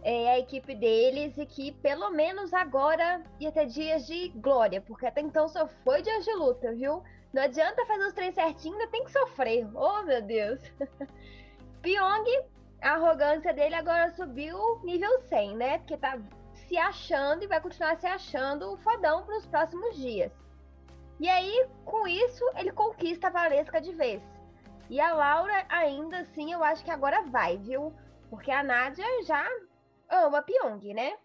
é, 0.02 0.30
a 0.32 0.38
equipe 0.38 0.74
deles 0.74 1.38
e 1.38 1.46
que 1.46 1.72
pelo 1.72 2.10
menos 2.10 2.52
agora 2.52 3.22
ia 3.38 3.52
ter 3.52 3.66
dias 3.66 4.06
de 4.06 4.28
glória, 4.30 4.80
porque 4.80 5.06
até 5.06 5.20
então 5.20 5.48
só 5.48 5.66
foi 5.84 6.02
dias 6.02 6.24
de 6.24 6.34
luta, 6.34 6.72
viu? 6.72 7.02
Não 7.32 7.42
adianta 7.42 7.86
fazer 7.86 8.06
os 8.06 8.12
três 8.12 8.34
certinho, 8.34 8.74
ainda 8.74 8.90
tem 8.90 9.04
que 9.04 9.12
sofrer. 9.12 9.66
Oh, 9.74 10.02
meu 10.02 10.20
Deus. 10.20 10.60
Pyong, 11.80 12.44
a 12.82 12.90
arrogância 12.90 13.54
dele 13.54 13.74
agora 13.74 14.10
subiu 14.10 14.80
nível 14.84 15.20
100, 15.28 15.56
né? 15.56 15.78
Porque 15.78 15.96
tá 15.96 16.18
se 16.52 16.76
achando 16.76 17.44
e 17.44 17.46
vai 17.46 17.60
continuar 17.60 17.96
se 17.96 18.06
achando 18.06 18.76
fodão 18.78 19.24
para 19.24 19.38
os 19.38 19.46
próximos 19.46 19.96
dias. 19.96 20.32
E 21.18 21.28
aí, 21.28 21.66
com 21.84 22.06
isso, 22.06 22.44
ele 22.56 22.72
conquista 22.72 23.28
a 23.28 23.30
Valesca 23.30 23.80
de 23.80 23.92
vez. 23.92 24.22
E 24.90 25.00
a 25.00 25.14
Laura, 25.14 25.64
ainda 25.68 26.18
assim, 26.18 26.52
eu 26.52 26.62
acho 26.62 26.84
que 26.84 26.90
agora 26.90 27.22
vai, 27.22 27.56
viu? 27.56 27.92
Porque 28.28 28.50
a 28.50 28.62
Nádia 28.62 29.06
já 29.24 29.46
ama 30.12 30.42
Pyong, 30.42 30.92
né? 30.94 31.16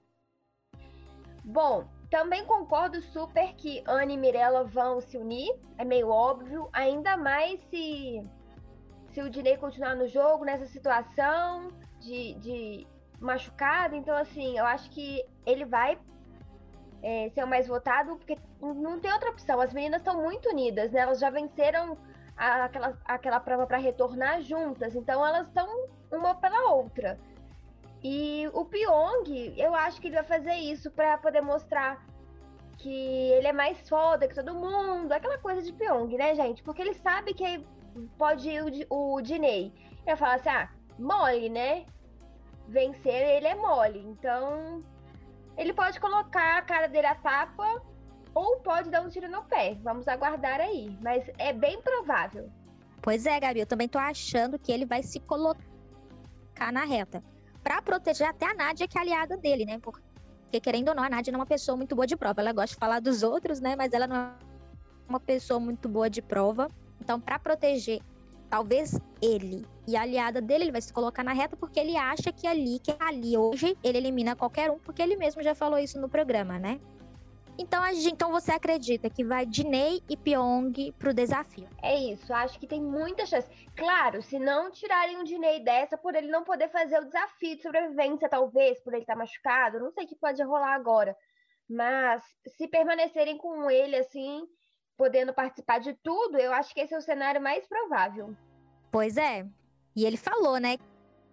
Bom, 1.43 1.87
também 2.09 2.45
concordo 2.45 3.01
super 3.01 3.53
que 3.55 3.83
Anne 3.85 4.13
e 4.13 4.17
Mirella 4.17 4.63
vão 4.63 5.01
se 5.01 5.17
unir, 5.17 5.53
é 5.77 5.83
meio 5.83 6.09
óbvio, 6.09 6.69
ainda 6.71 7.17
mais 7.17 7.59
se, 7.69 8.25
se 9.11 9.21
o 9.21 9.29
Dinei 9.29 9.57
continuar 9.57 9.95
no 9.95 10.07
jogo 10.07 10.45
nessa 10.45 10.65
situação 10.65 11.69
de, 11.99 12.33
de 12.35 12.87
machucado. 13.19 13.95
Então, 13.95 14.15
assim, 14.15 14.57
eu 14.57 14.65
acho 14.65 14.89
que 14.89 15.23
ele 15.45 15.65
vai 15.65 15.97
é, 17.01 17.29
ser 17.29 17.43
o 17.43 17.47
mais 17.47 17.67
votado, 17.67 18.15
porque 18.15 18.37
não 18.61 18.99
tem 18.99 19.11
outra 19.11 19.29
opção. 19.29 19.59
As 19.59 19.73
meninas 19.73 20.01
estão 20.01 20.21
muito 20.21 20.49
unidas, 20.49 20.91
né? 20.91 21.01
Elas 21.01 21.19
já 21.19 21.29
venceram 21.29 21.97
a, 22.35 22.65
aquela, 22.65 22.97
aquela 23.05 23.39
prova 23.39 23.67
para 23.67 23.77
retornar 23.77 24.41
juntas, 24.41 24.95
então 24.95 25.25
elas 25.25 25.47
estão 25.47 25.67
uma 26.11 26.35
pela 26.35 26.71
outra. 26.73 27.19
E 28.03 28.47
o 28.53 28.63
Pyong, 28.65 29.53
eu 29.57 29.73
acho 29.73 29.99
que 29.99 30.07
ele 30.07 30.15
vai 30.15 30.23
fazer 30.23 30.53
isso 30.53 30.91
para 30.91 31.17
poder 31.17 31.41
mostrar 31.41 32.05
que 32.77 32.89
ele 33.31 33.47
é 33.47 33.53
mais 33.53 33.89
foda 33.89 34.27
que 34.27 34.35
todo 34.35 34.53
mundo, 34.53 35.11
aquela 35.11 35.37
coisa 35.39 35.61
de 35.61 35.73
Pyong, 35.73 36.15
né, 36.15 36.35
gente? 36.35 36.61
Porque 36.61 36.81
ele 36.81 36.93
sabe 36.93 37.33
que 37.33 37.65
pode 38.17 38.47
ir 38.49 38.87
o, 38.89 39.21
Dinei. 39.21 39.73
Ele 39.75 40.05
vai 40.05 40.15
falar 40.15 40.35
assim: 40.35 40.49
ah, 40.49 40.69
mole, 40.99 41.49
né? 41.49 41.85
Vencer 42.67 43.37
ele 43.37 43.47
é 43.47 43.55
mole. 43.55 43.99
Então, 43.99 44.83
ele 45.57 45.73
pode 45.73 45.99
colocar 45.99 46.57
a 46.57 46.61
cara 46.61 46.87
dele 46.87 47.07
a 47.07 47.15
tapa 47.15 47.81
ou 48.33 48.59
pode 48.59 48.91
dar 48.91 49.01
um 49.01 49.09
tiro 49.09 49.29
no 49.29 49.43
pé. 49.43 49.77
Vamos 49.81 50.07
aguardar 50.07 50.59
aí. 50.59 50.95
Mas 51.01 51.29
é 51.39 51.51
bem 51.51 51.81
provável. 51.81 52.51
Pois 53.01 53.25
é, 53.25 53.39
Gabi, 53.39 53.61
eu 53.61 53.65
também 53.65 53.87
tô 53.87 53.97
achando 53.97 54.59
que 54.59 54.71
ele 54.71 54.85
vai 54.85 55.01
se 55.01 55.19
colocar 55.19 56.71
na 56.71 56.83
reta. 56.83 57.23
Para 57.67 57.81
proteger 57.81 58.25
até 58.25 58.49
a 58.49 58.53
Nádia, 58.53 58.87
que 58.87 58.97
é 58.97 59.01
aliada 59.01 59.35
dele, 59.35 59.65
né? 59.65 59.77
Porque, 59.77 60.01
querendo 60.61 60.87
ou 60.87 60.95
não, 60.95 61.03
a 61.03 61.09
Nádia 61.09 61.33
não 61.33 61.39
é 61.39 61.41
uma 61.41 61.45
pessoa 61.45 61.75
muito 61.75 61.93
boa 61.93 62.07
de 62.07 62.15
prova. 62.15 62.39
Ela 62.39 62.53
gosta 62.53 62.73
de 62.73 62.79
falar 62.79 63.01
dos 63.01 63.23
outros, 63.23 63.59
né? 63.59 63.75
Mas 63.75 63.91
ela 63.91 64.07
não 64.07 64.15
é 64.15 64.31
uma 65.09 65.19
pessoa 65.19 65.59
muito 65.59 65.89
boa 65.89 66.09
de 66.09 66.21
prova. 66.21 66.69
Então, 67.01 67.19
para 67.19 67.37
proteger 67.37 67.99
talvez 68.49 68.97
ele 69.21 69.65
e 69.85 69.97
a 69.97 70.03
aliada 70.03 70.41
dele, 70.41 70.63
ele 70.63 70.71
vai 70.71 70.81
se 70.81 70.93
colocar 70.93 71.25
na 71.25 71.33
reta 71.33 71.57
porque 71.57 71.77
ele 71.77 71.97
acha 71.97 72.31
que 72.31 72.47
ali, 72.47 72.79
que 72.79 72.95
ali 72.97 73.37
hoje, 73.37 73.77
ele 73.83 73.97
elimina 73.97 74.33
qualquer 74.33 74.71
um, 74.71 74.79
porque 74.79 75.01
ele 75.01 75.17
mesmo 75.17 75.43
já 75.43 75.53
falou 75.53 75.77
isso 75.77 75.99
no 75.99 76.07
programa, 76.07 76.57
né? 76.57 76.79
Então, 77.59 77.83
a 77.83 77.91
gente, 77.91 78.13
então 78.13 78.31
você 78.31 78.51
acredita 78.51 79.09
que 79.09 79.23
vai 79.23 79.45
Dinei 79.45 80.01
e 80.07 80.15
Pyong 80.15 80.91
pro 80.99 81.13
desafio? 81.13 81.67
É 81.81 81.97
isso, 81.97 82.31
acho 82.31 82.59
que 82.59 82.67
tem 82.67 82.81
muita 82.81 83.25
chance. 83.25 83.49
Claro, 83.75 84.21
se 84.21 84.37
não 84.37 84.69
tirarem 84.69 85.17
o 85.17 85.23
Dinei 85.23 85.63
dessa, 85.63 85.97
por 85.97 86.15
ele 86.15 86.27
não 86.27 86.43
poder 86.43 86.69
fazer 86.69 86.99
o 86.99 87.05
desafio 87.05 87.55
de 87.55 87.63
sobrevivência, 87.63 88.29
talvez, 88.29 88.79
por 88.81 88.93
ele 88.93 89.01
estar 89.01 89.13
tá 89.13 89.19
machucado, 89.19 89.79
não 89.79 89.91
sei 89.91 90.05
o 90.05 90.07
que 90.07 90.15
pode 90.15 90.41
rolar 90.43 90.75
agora. 90.75 91.15
Mas 91.67 92.23
se 92.55 92.67
permanecerem 92.67 93.37
com 93.37 93.69
ele 93.69 93.95
assim, 93.95 94.45
podendo 94.95 95.33
participar 95.33 95.79
de 95.79 95.93
tudo, 96.03 96.37
eu 96.37 96.53
acho 96.53 96.73
que 96.73 96.81
esse 96.81 96.93
é 96.93 96.97
o 96.97 97.01
cenário 97.01 97.41
mais 97.41 97.67
provável. 97.67 98.35
Pois 98.91 99.17
é. 99.17 99.45
E 99.95 100.05
ele 100.05 100.15
falou, 100.15 100.59
né, 100.59 100.77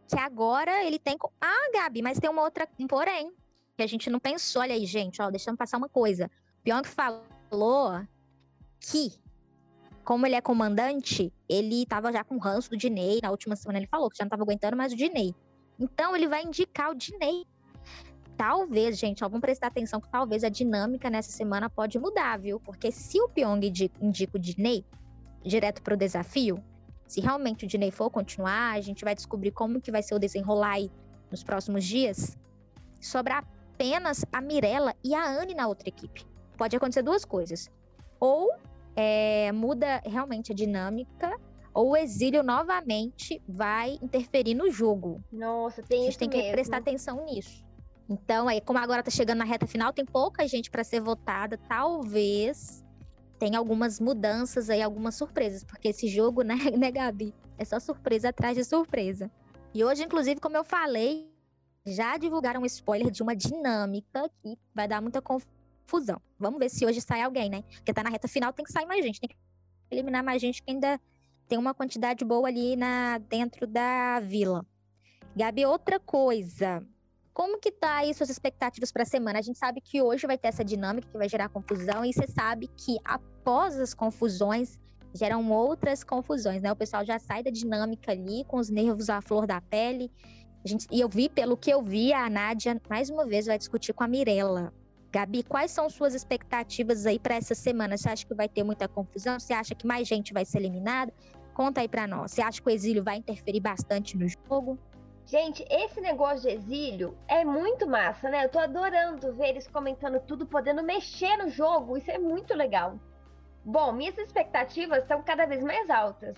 que 0.08 0.18
agora 0.18 0.84
ele 0.84 0.98
tem. 0.98 1.16
Ah, 1.40 1.70
Gabi, 1.72 2.02
mas 2.02 2.18
tem 2.18 2.30
uma 2.30 2.42
outra. 2.42 2.66
Um 2.78 2.86
porém. 2.86 3.32
Que 3.76 3.82
a 3.82 3.86
gente 3.86 4.08
não 4.10 4.20
pensou. 4.20 4.62
Olha 4.62 4.74
aí, 4.74 4.86
gente, 4.86 5.20
ó, 5.20 5.30
deixando 5.30 5.56
passar 5.56 5.78
uma 5.78 5.88
coisa. 5.88 6.30
Pyong 6.62 6.84
falou 6.86 8.06
que, 8.80 9.12
como 10.04 10.26
ele 10.26 10.34
é 10.34 10.40
comandante, 10.40 11.32
ele 11.48 11.84
tava 11.86 12.12
já 12.12 12.22
com 12.22 12.36
o 12.36 12.38
ranço 12.38 12.70
do 12.70 12.76
Dinei. 12.76 13.20
Na 13.22 13.30
última 13.30 13.56
semana 13.56 13.78
ele 13.78 13.86
falou 13.86 14.08
que 14.08 14.16
já 14.16 14.24
não 14.24 14.30
tava 14.30 14.42
aguentando 14.42 14.76
mais 14.76 14.92
o 14.92 14.96
Dinei. 14.96 15.34
Então 15.78 16.14
ele 16.14 16.28
vai 16.28 16.44
indicar 16.44 16.90
o 16.90 16.94
Dinei 16.94 17.46
talvez, 18.36 18.98
gente, 18.98 19.24
ó, 19.24 19.28
vamos 19.28 19.40
prestar 19.40 19.68
atenção 19.68 20.00
que 20.00 20.08
talvez 20.08 20.44
a 20.44 20.48
dinâmica 20.48 21.08
nessa 21.08 21.30
semana 21.30 21.70
pode 21.70 21.98
mudar, 21.98 22.38
viu? 22.38 22.60
Porque 22.60 22.90
se 22.90 23.20
o 23.20 23.28
Pyong 23.28 23.60
indica 24.00 24.36
o 24.36 24.40
Dinei 24.40 24.84
direto 25.42 25.82
para 25.82 25.94
o 25.94 25.96
desafio, 25.96 26.62
se 27.06 27.20
realmente 27.20 27.64
o 27.64 27.68
Dinei 27.68 27.90
for 27.90 28.10
continuar, 28.10 28.74
a 28.74 28.80
gente 28.80 29.04
vai 29.04 29.14
descobrir 29.14 29.50
como 29.52 29.80
que 29.80 29.90
vai 29.90 30.02
ser 30.02 30.14
o 30.14 30.18
desenrolar 30.18 30.72
aí 30.72 30.90
nos 31.30 31.42
próximos 31.42 31.84
dias. 31.84 32.36
Sobra 33.00 33.44
apenas 33.74 34.24
a 34.32 34.40
Mirella 34.40 34.94
e 35.02 35.14
a 35.14 35.24
Anne 35.24 35.54
na 35.54 35.66
outra 35.66 35.88
equipe. 35.88 36.24
Pode 36.56 36.76
acontecer 36.76 37.02
duas 37.02 37.24
coisas. 37.24 37.68
Ou 38.20 38.50
é, 38.94 39.50
muda 39.52 40.00
realmente 40.04 40.52
a 40.52 40.54
dinâmica, 40.54 41.36
ou 41.74 41.90
o 41.90 41.96
exílio 41.96 42.42
novamente 42.44 43.42
vai 43.48 43.98
interferir 44.00 44.54
no 44.54 44.70
jogo. 44.70 45.20
Nossa, 45.32 45.82
tem 45.82 46.02
A 46.02 46.04
gente 46.04 46.18
tem 46.18 46.30
que 46.30 46.52
prestar 46.52 46.76
atenção 46.76 47.24
nisso. 47.24 47.64
Então, 48.08 48.46
aí, 48.46 48.60
como 48.60 48.78
agora 48.78 49.02
tá 49.02 49.10
chegando 49.10 49.38
na 49.38 49.44
reta 49.44 49.66
final, 49.66 49.92
tem 49.92 50.04
pouca 50.04 50.46
gente 50.46 50.70
para 50.70 50.84
ser 50.84 51.00
votada, 51.00 51.58
talvez 51.68 52.84
tenha 53.38 53.58
algumas 53.58 53.98
mudanças 53.98 54.70
aí, 54.70 54.80
algumas 54.80 55.16
surpresas, 55.16 55.64
porque 55.64 55.88
esse 55.88 56.06
jogo, 56.06 56.42
né, 56.44 56.56
né, 56.78 56.90
Gabi? 56.92 57.34
É 57.58 57.64
só 57.64 57.80
surpresa 57.80 58.28
atrás 58.28 58.56
de 58.56 58.64
surpresa. 58.64 59.30
E 59.72 59.82
hoje, 59.82 60.04
inclusive, 60.04 60.40
como 60.40 60.56
eu 60.56 60.64
falei, 60.64 61.33
já 61.86 62.16
divulgaram 62.16 62.62
um 62.62 62.66
spoiler 62.66 63.10
de 63.10 63.22
uma 63.22 63.36
dinâmica 63.36 64.30
que 64.42 64.56
vai 64.74 64.88
dar 64.88 65.02
muita 65.02 65.20
confusão. 65.20 66.20
Vamos 66.38 66.58
ver 66.58 66.70
se 66.70 66.86
hoje 66.86 67.00
sai 67.00 67.22
alguém, 67.22 67.50
né? 67.50 67.62
Porque 67.62 67.92
tá 67.92 68.02
na 68.02 68.10
reta 68.10 68.26
final, 68.26 68.52
tem 68.52 68.64
que 68.64 68.72
sair 68.72 68.86
mais 68.86 69.04
gente. 69.04 69.20
Tem 69.20 69.30
eliminar 69.90 70.24
mais 70.24 70.40
gente 70.40 70.62
que 70.62 70.70
ainda 70.70 70.98
tem 71.46 71.58
uma 71.58 71.74
quantidade 71.74 72.24
boa 72.24 72.48
ali 72.48 72.74
na 72.74 73.18
dentro 73.18 73.66
da 73.66 74.18
vila. 74.20 74.64
Gabi, 75.36 75.66
outra 75.66 76.00
coisa. 76.00 76.82
Como 77.34 77.58
que 77.58 77.70
tá 77.70 77.96
aí 77.96 78.14
suas 78.14 78.30
expectativas 78.30 78.92
para 78.92 79.02
a 79.02 79.06
semana? 79.06 79.38
A 79.40 79.42
gente 79.42 79.58
sabe 79.58 79.80
que 79.80 80.00
hoje 80.00 80.26
vai 80.26 80.38
ter 80.38 80.48
essa 80.48 80.64
dinâmica 80.64 81.08
que 81.10 81.18
vai 81.18 81.28
gerar 81.28 81.48
confusão 81.48 82.04
e 82.04 82.12
você 82.12 82.26
sabe 82.28 82.68
que 82.76 82.96
após 83.04 83.78
as 83.78 83.92
confusões 83.92 84.78
geram 85.12 85.50
outras 85.50 86.02
confusões, 86.02 86.62
né? 86.62 86.72
O 86.72 86.76
pessoal 86.76 87.04
já 87.04 87.18
sai 87.18 87.42
da 87.42 87.50
dinâmica 87.50 88.12
ali 88.12 88.44
com 88.44 88.56
os 88.56 88.70
nervos 88.70 89.10
à 89.10 89.20
flor 89.20 89.46
da 89.46 89.60
pele. 89.60 90.10
Gente, 90.64 90.87
e 90.90 91.00
eu 91.00 91.09
vi, 91.09 91.28
pelo 91.28 91.59
que 91.59 91.71
eu 91.71 91.83
vi, 91.83 92.12
a 92.12 92.28
Nádia 92.30 92.80
mais 92.88 93.11
uma 93.11 93.26
vez 93.26 93.44
vai 93.44 93.59
discutir 93.59 93.92
com 93.92 94.02
a 94.02 94.09
Mirella. 94.09 94.73
Gabi, 95.12 95.42
quais 95.42 95.71
são 95.71 95.90
suas 95.90 96.14
expectativas 96.14 97.04
aí 97.04 97.18
para 97.18 97.35
essa 97.35 97.54
semana? 97.54 97.99
Você 97.99 98.09
acha 98.09 98.26
que 98.26 98.35
vai 98.35 98.49
ter 98.49 98.64
muita 98.64 98.88
confusão? 98.88 99.38
Você 99.38 99.52
acha 99.52 99.75
que 99.75 99.87
mais 99.87 100.09
gente 100.09 100.33
vai 100.33 100.44
ser 100.44 100.59
eliminada? 100.59 101.12
Conta 101.52 101.83
aí 101.83 101.88
para 101.88 102.06
nós. 102.06 102.33
Você 102.33 102.40
acha 102.40 102.62
que 102.62 102.68
o 102.68 102.73
exílio 102.73 103.04
vai 103.04 103.16
interferir 103.16 103.61
bastante 103.61 104.16
no 104.16 104.26
jogo? 104.26 104.78
Gente, 105.26 105.64
esse 105.71 106.00
negócio 106.00 106.49
de 106.49 106.56
exílio 106.56 107.16
é 107.28 107.44
muito 107.44 107.87
massa, 107.87 108.30
né? 108.30 108.44
Eu 108.44 108.49
tô 108.49 108.59
adorando 108.59 109.35
ver 109.35 109.50
eles 109.50 109.68
comentando 109.68 110.18
tudo, 110.21 110.47
podendo 110.47 110.83
mexer 110.83 111.37
no 111.37 111.49
jogo. 111.50 111.97
Isso 111.97 112.11
é 112.11 112.18
muito 112.18 112.54
legal. 112.54 112.99
Bom, 113.64 113.92
minhas 113.92 114.16
expectativas 114.16 115.02
estão 115.02 115.23
cada 115.23 115.47
vez 115.47 115.62
mais 115.62 115.88
altas. 115.90 116.37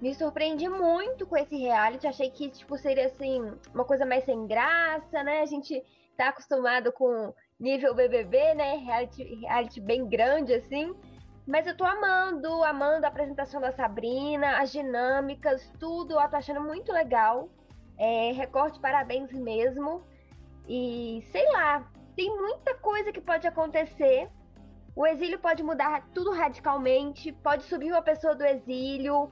Me 0.00 0.14
surpreendi 0.14 0.68
muito 0.68 1.26
com 1.26 1.36
esse 1.36 1.56
reality. 1.56 2.06
Achei 2.06 2.30
que 2.30 2.48
tipo 2.48 2.78
seria 2.78 3.06
assim 3.06 3.52
uma 3.74 3.84
coisa 3.84 4.06
mais 4.06 4.24
sem 4.24 4.46
graça, 4.46 5.22
né? 5.22 5.40
A 5.40 5.46
gente 5.46 5.82
tá 6.16 6.28
acostumado 6.28 6.90
com 6.92 7.34
nível 7.58 7.94
BBB, 7.94 8.54
né? 8.54 8.76
Reality, 8.76 9.22
reality 9.40 9.80
bem 9.80 10.08
grande 10.08 10.54
assim. 10.54 10.94
Mas 11.46 11.66
eu 11.66 11.76
tô 11.76 11.84
amando, 11.84 12.62
amando 12.64 13.04
a 13.04 13.08
apresentação 13.08 13.60
da 13.60 13.72
Sabrina, 13.72 14.58
as 14.58 14.72
dinâmicas, 14.72 15.70
tudo. 15.78 16.18
Eu 16.18 16.28
tô 16.30 16.36
achando 16.36 16.62
muito 16.62 16.92
legal. 16.92 17.50
É, 17.98 18.32
recorte, 18.32 18.80
parabéns 18.80 19.30
mesmo. 19.32 20.02
E 20.66 21.22
sei 21.30 21.44
lá, 21.52 21.86
tem 22.16 22.34
muita 22.34 22.74
coisa 22.76 23.12
que 23.12 23.20
pode 23.20 23.46
acontecer. 23.46 24.30
O 24.96 25.06
exílio 25.06 25.38
pode 25.38 25.62
mudar 25.62 26.06
tudo 26.14 26.32
radicalmente, 26.32 27.32
pode 27.32 27.64
subir 27.64 27.92
uma 27.92 28.02
pessoa 28.02 28.34
do 28.34 28.44
exílio, 28.44 29.28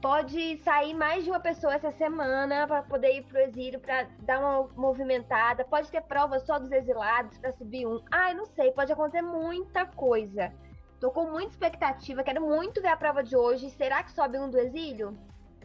pode 0.00 0.58
sair 0.58 0.94
mais 0.94 1.24
de 1.24 1.30
uma 1.30 1.40
pessoa 1.40 1.74
essa 1.74 1.90
semana 1.92 2.66
para 2.66 2.82
poder 2.82 3.16
ir 3.16 3.22
pro 3.24 3.38
exílio, 3.38 3.80
para 3.80 4.06
dar 4.20 4.38
uma 4.40 4.68
movimentada, 4.74 5.64
pode 5.64 5.90
ter 5.90 6.02
prova 6.02 6.38
só 6.40 6.58
dos 6.58 6.70
exilados 6.70 7.36
para 7.38 7.52
subir 7.52 7.86
um. 7.86 8.02
Ai, 8.10 8.34
não 8.34 8.46
sei, 8.46 8.72
pode 8.72 8.92
acontecer 8.92 9.22
muita 9.22 9.86
coisa. 9.86 10.52
Tô 11.00 11.10
com 11.10 11.30
muita 11.30 11.50
expectativa, 11.50 12.22
quero 12.22 12.40
muito 12.40 12.80
ver 12.80 12.88
a 12.88 12.96
prova 12.96 13.22
de 13.22 13.36
hoje. 13.36 13.70
Será 13.70 14.02
que 14.02 14.12
sobe 14.12 14.38
um 14.38 14.50
do 14.50 14.58
exílio? 14.58 15.16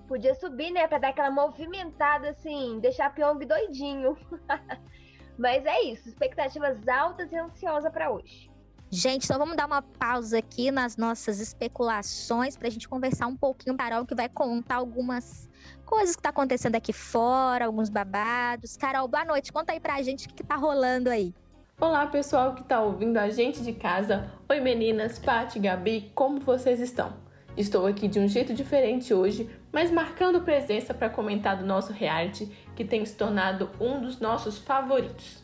Podia 0.07 0.35
subir, 0.35 0.71
né? 0.71 0.88
Pra 0.88 0.97
dar 0.97 1.09
aquela 1.09 1.31
movimentada 1.31 2.29
assim, 2.29 2.79
deixar 2.79 3.05
a 3.07 3.09
Pyong 3.09 3.45
doidinho. 3.45 4.17
Mas 5.39 5.65
é 5.65 5.81
isso, 5.83 6.09
expectativas 6.09 6.85
altas 6.88 7.31
e 7.31 7.38
ansiosa 7.38 7.89
para 7.89 8.11
hoje. 8.11 8.50
Gente, 8.93 9.24
então 9.24 9.39
vamos 9.39 9.55
dar 9.55 9.67
uma 9.67 9.81
pausa 9.81 10.39
aqui 10.39 10.69
nas 10.69 10.98
nossas 10.98 11.39
especulações 11.39 12.57
para 12.57 12.67
a 12.67 12.69
gente 12.69 12.89
conversar 12.89 13.25
um 13.25 13.38
pouquinho. 13.38 13.77
Carol 13.77 14.05
que 14.05 14.13
vai 14.13 14.27
contar 14.27 14.75
algumas 14.75 15.50
coisas 15.86 16.13
que 16.13 16.21
tá 16.21 16.27
acontecendo 16.27 16.75
aqui 16.75 16.91
fora, 16.91 17.67
alguns 17.67 17.88
babados. 17.89 18.75
Carol, 18.75 19.07
boa 19.07 19.24
noite. 19.24 19.50
Conta 19.50 19.71
aí 19.71 19.79
pra 19.79 20.01
gente 20.01 20.25
o 20.25 20.27
que, 20.27 20.36
que 20.36 20.43
tá 20.43 20.57
rolando 20.57 21.10
aí. 21.10 21.33
Olá, 21.79 22.05
pessoal 22.07 22.53
que 22.53 22.65
tá 22.65 22.81
ouvindo 22.81 23.15
a 23.15 23.29
gente 23.29 23.63
de 23.63 23.71
casa. 23.71 24.29
Oi, 24.50 24.60
meninas, 24.60 25.17
Paty, 25.17 25.57
Gabi, 25.57 26.12
como 26.13 26.41
vocês 26.41 26.81
estão? 26.81 27.13
Estou 27.55 27.88
aqui 27.88 28.10
de 28.10 28.19
um 28.19 28.27
jeito 28.27 28.53
diferente 28.53 29.13
hoje, 29.13 29.50
mas 29.71 29.89
marcando 29.89 30.41
presença 30.41 30.93
para 30.93 31.10
comentar 31.10 31.55
do 31.57 31.65
nosso 31.65 31.93
reality 31.93 32.51
que 32.75 32.83
tem 32.83 33.05
se 33.05 33.15
tornado 33.15 33.69
um 33.79 34.01
dos 34.01 34.19
nossos 34.19 34.57
favoritos. 34.57 35.41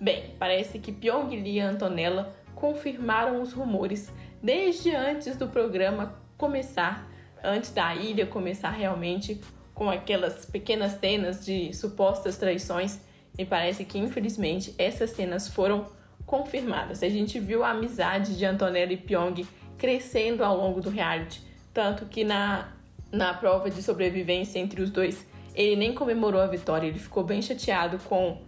Bem, 0.00 0.34
parece 0.38 0.78
que 0.78 0.92
Pyong 0.92 1.28
Lee 1.28 1.56
e 1.56 1.60
Antonella 1.60 2.34
confirmaram 2.60 3.42
os 3.42 3.52
rumores 3.52 4.12
desde 4.42 4.94
antes 4.94 5.36
do 5.36 5.48
programa 5.48 6.14
começar, 6.36 7.10
antes 7.42 7.72
da 7.72 7.94
ilha 7.94 8.26
começar 8.26 8.70
realmente, 8.70 9.40
com 9.74 9.90
aquelas 9.90 10.44
pequenas 10.44 10.92
cenas 11.00 11.44
de 11.44 11.72
supostas 11.74 12.36
traições, 12.36 13.00
e 13.38 13.44
parece 13.44 13.84
que 13.84 13.98
infelizmente 13.98 14.74
essas 14.76 15.10
cenas 15.10 15.48
foram 15.48 15.86
confirmadas. 16.26 17.02
A 17.02 17.08
gente 17.08 17.40
viu 17.40 17.64
a 17.64 17.70
amizade 17.70 18.36
de 18.36 18.44
Antonella 18.44 18.92
e 18.92 18.96
Pyong 18.96 19.46
crescendo 19.78 20.44
ao 20.44 20.56
longo 20.56 20.80
do 20.80 20.90
reality 20.90 21.50
tanto 21.72 22.06
que 22.06 22.24
na, 22.24 22.68
na 23.12 23.32
prova 23.34 23.70
de 23.70 23.82
sobrevivência 23.82 24.58
entre 24.58 24.82
os 24.82 24.90
dois, 24.90 25.26
ele 25.54 25.76
nem 25.76 25.94
comemorou 25.94 26.40
a 26.40 26.46
vitória, 26.46 26.86
ele 26.86 26.98
ficou 26.98 27.24
bem 27.24 27.40
chateado 27.40 27.98
com, 28.00 28.38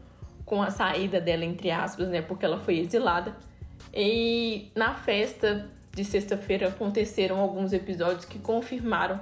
com 0.44 0.62
a 0.62 0.70
saída 0.70 1.20
dela, 1.20 1.44
entre 1.44 1.70
aspas, 1.70 2.08
né? 2.08 2.20
Porque 2.20 2.44
ela 2.44 2.58
foi 2.58 2.78
exilada. 2.78 3.36
E 3.92 4.70
na 4.74 4.94
festa 4.94 5.68
de 5.90 6.04
sexta-feira 6.04 6.68
aconteceram 6.68 7.38
alguns 7.38 7.72
episódios 7.72 8.24
que 8.24 8.38
confirmaram 8.38 9.20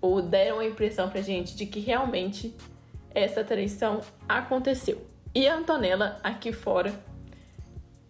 ou 0.00 0.22
deram 0.22 0.60
a 0.60 0.66
impressão 0.66 1.08
pra 1.08 1.20
gente 1.20 1.56
de 1.56 1.66
que 1.66 1.80
realmente 1.80 2.54
essa 3.12 3.42
traição 3.42 4.00
aconteceu. 4.28 5.04
E 5.34 5.48
a 5.48 5.56
Antonella, 5.56 6.20
aqui 6.22 6.52
fora, 6.52 6.92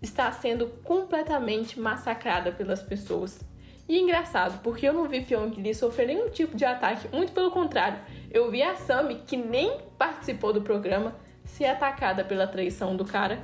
está 0.03 0.31
sendo 0.33 0.67
completamente 0.83 1.81
massacrada 1.81 2.53
pelas 2.53 2.83
pessoas. 2.83 3.41
E 3.89 3.99
engraçado, 3.99 4.61
porque 4.63 4.87
eu 4.87 4.93
não 4.93 5.09
vi 5.09 5.23
Pyong 5.23 5.55
Lee 5.57 5.75
sofrer 5.75 6.07
nenhum 6.07 6.29
tipo 6.31 6.57
de 6.57 6.65
ataque, 6.65 7.09
muito 7.15 7.33
pelo 7.33 7.51
contrário, 7.51 7.99
eu 8.31 8.51
vi 8.51 8.63
a 8.63 8.77
Sami, 8.77 9.23
que 9.27 9.37
nem 9.37 9.79
participou 9.99 10.53
do 10.53 10.63
programa, 10.63 11.15
ser 11.45 11.67
atacada 11.67 12.25
pela 12.25 12.47
traição 12.47 12.97
do 12.97 13.05
cara 13.05 13.39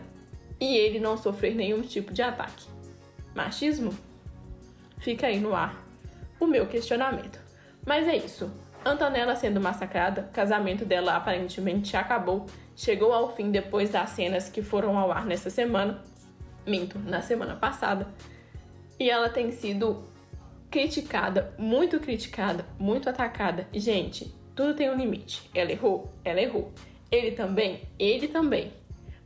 e 0.61 0.77
ele 0.77 1.01
não 1.01 1.17
sofrer 1.17 1.55
nenhum 1.55 1.81
tipo 1.81 2.13
de 2.13 2.23
ataque. 2.23 2.67
Machismo? 3.35 3.93
Fica 4.99 5.27
aí 5.27 5.41
no 5.41 5.55
ar 5.55 5.83
o 6.39 6.47
meu 6.47 6.67
questionamento. 6.67 7.41
Mas 7.87 8.07
é 8.07 8.17
isso. 8.17 8.51
Antonella 8.85 9.37
sendo 9.37 9.61
massacrada, 9.61 10.31
casamento 10.33 10.85
dela 10.85 11.17
aparentemente 11.17 11.97
acabou, 11.97 12.47
chegou 12.75 13.13
ao 13.13 13.35
fim 13.35 13.51
depois 13.51 13.91
das 13.91 14.11
cenas 14.11 14.49
que 14.49 14.63
foram 14.63 14.99
ao 14.99 15.13
ar 15.13 15.27
nessa 15.27 15.51
semana, 15.51 16.03
minto, 16.67 16.99
na 16.99 17.21
semana 17.21 17.57
passada, 17.57 18.09
e 18.99 19.11
ela 19.11 19.29
tem 19.29 19.51
sido 19.51 20.05
criticada, 20.71 21.55
muito 21.59 21.99
criticada, 22.01 22.65
muito 22.79 23.09
atacada. 23.11 23.67
Gente, 23.73 24.35
tudo 24.55 24.75
tem 24.75 24.91
um 24.91 24.97
limite. 24.97 25.51
Ela 25.55 25.73
errou, 25.73 26.11
ela 26.25 26.41
errou. 26.41 26.73
Ele 27.11 27.33
também, 27.33 27.83
ele 27.99 28.29
também. 28.29 28.73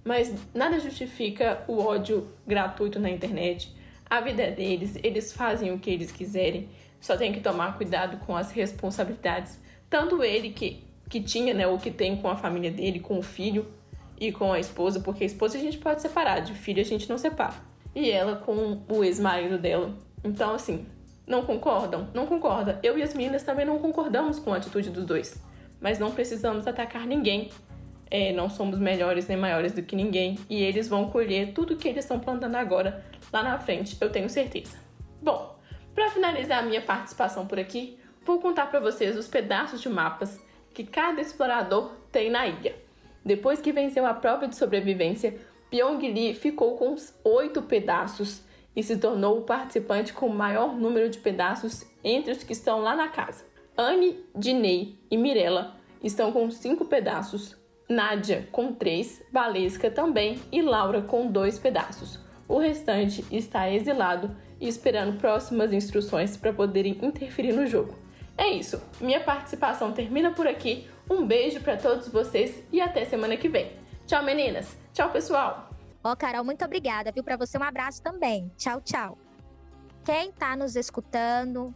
Mas 0.04 0.34
nada 0.52 0.78
justifica 0.78 1.64
o 1.66 1.78
ódio 1.78 2.28
gratuito 2.46 3.00
na 3.00 3.10
internet. 3.10 3.74
A 4.08 4.20
vida 4.20 4.42
é 4.42 4.50
deles, 4.50 4.98
eles 5.02 5.32
fazem 5.32 5.72
o 5.72 5.78
que 5.78 5.90
eles 5.90 6.12
quiserem. 6.12 6.68
Só 7.00 7.16
tem 7.16 7.32
que 7.32 7.40
tomar 7.40 7.76
cuidado 7.76 8.18
com 8.18 8.36
as 8.36 8.50
responsabilidades. 8.50 9.58
Tanto 9.88 10.22
ele 10.22 10.50
que, 10.50 10.84
que 11.08 11.20
tinha, 11.20 11.54
né, 11.54 11.66
o 11.66 11.78
que 11.78 11.90
tem 11.90 12.16
com 12.16 12.28
a 12.28 12.36
família 12.36 12.70
dele, 12.70 13.00
com 13.00 13.18
o 13.18 13.22
filho 13.22 13.66
e 14.20 14.30
com 14.30 14.52
a 14.52 14.60
esposa, 14.60 15.00
porque 15.00 15.24
a 15.24 15.26
esposa 15.26 15.56
a 15.56 15.60
gente 15.60 15.78
pode 15.78 16.02
separar, 16.02 16.40
de 16.40 16.54
filho 16.54 16.80
a 16.80 16.84
gente 16.84 17.08
não 17.08 17.18
separa. 17.18 17.54
E 17.94 18.10
ela 18.10 18.36
com 18.36 18.82
o 18.88 19.04
ex-marido 19.04 19.58
dela. 19.58 19.94
Então, 20.22 20.54
assim, 20.54 20.86
não 21.26 21.42
concordam? 21.44 22.08
Não 22.12 22.26
concorda. 22.26 22.78
Eu 22.82 22.98
e 22.98 23.02
as 23.02 23.14
meninas 23.14 23.42
também 23.42 23.64
não 23.64 23.78
concordamos 23.78 24.38
com 24.38 24.52
a 24.52 24.56
atitude 24.56 24.90
dos 24.90 25.04
dois. 25.04 25.40
Mas 25.80 25.98
não 25.98 26.10
precisamos 26.10 26.66
atacar 26.66 27.06
ninguém. 27.06 27.50
É, 28.10 28.32
não 28.32 28.48
somos 28.48 28.78
melhores 28.78 29.26
nem 29.26 29.36
maiores 29.36 29.72
do 29.72 29.82
que 29.82 29.96
ninguém. 29.96 30.38
E 30.48 30.62
eles 30.62 30.88
vão 30.88 31.10
colher 31.10 31.52
tudo 31.52 31.76
que 31.76 31.88
eles 31.88 32.04
estão 32.04 32.20
plantando 32.20 32.56
agora 32.56 33.04
lá 33.32 33.42
na 33.42 33.58
frente, 33.58 33.96
eu 34.00 34.10
tenho 34.10 34.28
certeza. 34.28 34.76
Bom, 35.22 35.58
para 35.94 36.10
finalizar 36.10 36.58
a 36.58 36.66
minha 36.66 36.82
participação 36.82 37.46
por 37.46 37.58
aqui, 37.58 37.98
vou 38.24 38.40
contar 38.40 38.66
para 38.66 38.80
vocês 38.80 39.16
os 39.16 39.28
pedaços 39.28 39.80
de 39.80 39.88
mapas 39.88 40.40
que 40.72 40.84
cada 40.84 41.20
explorador 41.20 41.92
tem 42.10 42.30
na 42.30 42.46
ilha. 42.46 42.74
Depois 43.24 43.60
que 43.60 43.72
venceu 43.72 44.04
a 44.04 44.12
prova 44.12 44.46
de 44.46 44.56
sobrevivência, 44.56 45.38
Pyong 45.70 45.98
Lee 45.98 46.34
ficou 46.34 46.76
com 46.76 46.92
os 46.92 47.14
oito 47.24 47.62
pedaços 47.62 48.42
e 48.76 48.82
se 48.82 48.96
tornou 48.98 49.38
o 49.38 49.42
participante 49.42 50.12
com 50.12 50.26
o 50.26 50.34
maior 50.34 50.76
número 50.76 51.08
de 51.08 51.18
pedaços 51.18 51.86
entre 52.02 52.32
os 52.32 52.42
que 52.42 52.52
estão 52.52 52.80
lá 52.80 52.94
na 52.94 53.08
casa. 53.08 53.44
Anne, 53.76 54.24
Dinei 54.36 54.98
e 55.10 55.16
Mirella 55.16 55.76
estão 56.02 56.30
com 56.32 56.50
cinco 56.50 56.84
pedaços, 56.84 57.56
Nádia 57.88 58.48
com 58.50 58.72
três, 58.72 59.22
Valesca 59.32 59.90
também 59.90 60.40
e 60.50 60.62
Laura 60.62 61.02
com 61.02 61.26
dois 61.30 61.58
pedaços. 61.58 62.18
O 62.48 62.58
restante 62.58 63.24
está 63.30 63.70
exilado 63.70 64.34
e 64.60 64.68
esperando 64.68 65.18
próximas 65.18 65.72
instruções 65.72 66.36
para 66.36 66.52
poderem 66.52 66.98
interferir 67.02 67.52
no 67.52 67.66
jogo. 67.66 67.94
É 68.36 68.48
isso, 68.48 68.82
minha 69.00 69.20
participação 69.20 69.92
termina 69.92 70.32
por 70.32 70.46
aqui. 70.46 70.88
Um 71.08 71.26
beijo 71.26 71.60
para 71.60 71.76
todos 71.76 72.08
vocês 72.08 72.62
e 72.72 72.80
até 72.80 73.04
semana 73.04 73.36
que 73.36 73.48
vem. 73.48 73.72
Tchau, 74.06 74.22
meninas! 74.22 74.76
Tchau, 74.92 75.10
pessoal! 75.10 75.70
Ó, 76.02 76.12
oh, 76.12 76.16
Carol, 76.16 76.44
muito 76.44 76.64
obrigada, 76.64 77.12
viu? 77.12 77.22
Para 77.22 77.36
você 77.36 77.56
um 77.58 77.62
abraço 77.62 78.02
também. 78.02 78.50
Tchau, 78.56 78.80
tchau. 78.80 79.16
Quem 80.04 80.32
tá 80.32 80.54
nos 80.56 80.76
escutando, 80.76 81.74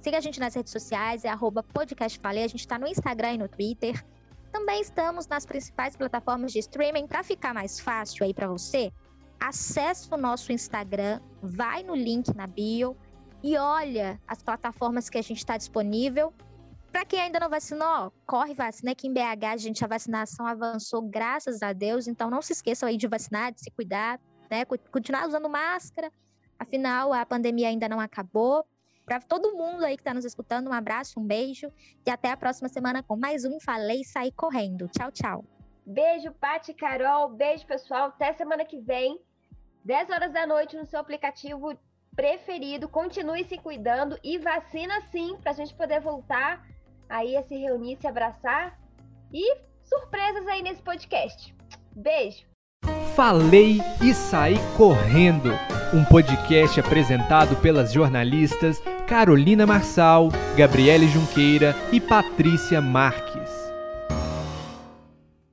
Siga 0.00 0.18
a 0.18 0.20
gente 0.20 0.38
nas 0.38 0.54
redes 0.54 0.72
sociais, 0.72 1.24
é 1.24 1.28
arroba. 1.28 1.64
A 1.74 2.46
gente 2.46 2.60
está 2.60 2.78
no 2.78 2.86
Instagram 2.86 3.32
e 3.32 3.38
no 3.38 3.48
Twitter. 3.48 4.04
Também 4.52 4.80
estamos 4.80 5.26
nas 5.26 5.44
principais 5.44 5.96
plataformas 5.96 6.52
de 6.52 6.58
streaming. 6.58 7.06
Para 7.06 7.22
ficar 7.22 7.54
mais 7.54 7.78
fácil 7.78 8.24
aí 8.24 8.34
para 8.34 8.48
você, 8.48 8.92
acesse 9.38 10.12
o 10.12 10.16
nosso 10.16 10.52
Instagram, 10.52 11.20
vai 11.42 11.82
no 11.82 11.94
link 11.94 12.34
na 12.34 12.46
bio 12.46 12.96
e 13.42 13.56
olha 13.56 14.20
as 14.26 14.42
plataformas 14.42 15.08
que 15.08 15.18
a 15.18 15.22
gente 15.22 15.38
está 15.38 15.56
disponível. 15.56 16.32
Para 16.90 17.04
quem 17.04 17.20
ainda 17.20 17.38
não 17.38 17.50
vacinou, 17.50 18.12
corre 18.26 18.54
vacina. 18.54 18.92
Aqui 18.92 19.06
em 19.06 19.12
BH, 19.12 19.44
a 19.52 19.56
gente, 19.56 19.84
a 19.84 19.88
vacinação 19.88 20.46
avançou, 20.46 21.02
graças 21.02 21.62
a 21.62 21.72
Deus. 21.72 22.08
Então, 22.08 22.30
não 22.30 22.40
se 22.40 22.52
esqueçam 22.52 22.88
aí 22.88 22.96
de 22.96 23.06
vacinar, 23.06 23.52
de 23.52 23.60
se 23.60 23.70
cuidar, 23.70 24.18
né? 24.50 24.64
Continuar 24.64 25.26
usando 25.26 25.48
máscara. 25.48 26.10
Afinal, 26.58 27.12
a 27.12 27.24
pandemia 27.24 27.68
ainda 27.68 27.88
não 27.88 28.00
acabou. 28.00 28.64
Para 29.08 29.20
todo 29.20 29.56
mundo 29.56 29.86
aí 29.86 29.96
que 29.96 30.02
está 30.02 30.12
nos 30.12 30.26
escutando, 30.26 30.68
um 30.68 30.72
abraço, 30.72 31.18
um 31.18 31.24
beijo 31.24 31.72
e 32.06 32.10
até 32.10 32.30
a 32.30 32.36
próxima 32.36 32.68
semana 32.68 33.02
com 33.02 33.16
mais 33.16 33.42
um 33.42 33.58
Falei 33.58 34.04
Sair 34.04 34.30
Correndo. 34.32 34.86
Tchau, 34.86 35.10
tchau. 35.10 35.44
Beijo, 35.86 36.30
Pati 36.32 36.74
Carol. 36.74 37.30
Beijo, 37.30 37.64
pessoal. 37.64 38.08
Até 38.08 38.34
semana 38.34 38.66
que 38.66 38.78
vem, 38.78 39.18
10 39.82 40.10
horas 40.10 40.30
da 40.30 40.46
noite, 40.46 40.76
no 40.76 40.84
seu 40.84 41.00
aplicativo 41.00 41.74
preferido. 42.14 42.86
Continue 42.86 43.44
se 43.44 43.56
cuidando 43.56 44.18
e 44.22 44.36
vacina 44.36 45.00
sim, 45.10 45.38
para 45.40 45.52
a 45.52 45.54
gente 45.54 45.74
poder 45.74 46.00
voltar 46.00 46.62
aí 47.08 47.34
a 47.34 47.42
se 47.42 47.56
reunir, 47.56 47.96
se 47.96 48.06
abraçar. 48.06 48.78
E 49.32 49.56
surpresas 49.84 50.46
aí 50.46 50.60
nesse 50.60 50.82
podcast. 50.82 51.56
Beijo. 51.96 52.44
Falei 53.16 53.80
e 54.04 54.12
saí 54.12 54.56
correndo. 54.76 55.48
Um 55.94 56.04
podcast 56.04 56.78
apresentado 56.78 57.56
pelas 57.56 57.90
jornalistas 57.90 58.82
Carolina 59.08 59.66
Marçal, 59.66 60.28
Gabriele 60.54 61.08
Junqueira 61.08 61.74
e 61.90 61.98
Patrícia 61.98 62.78
Marques. 62.78 63.37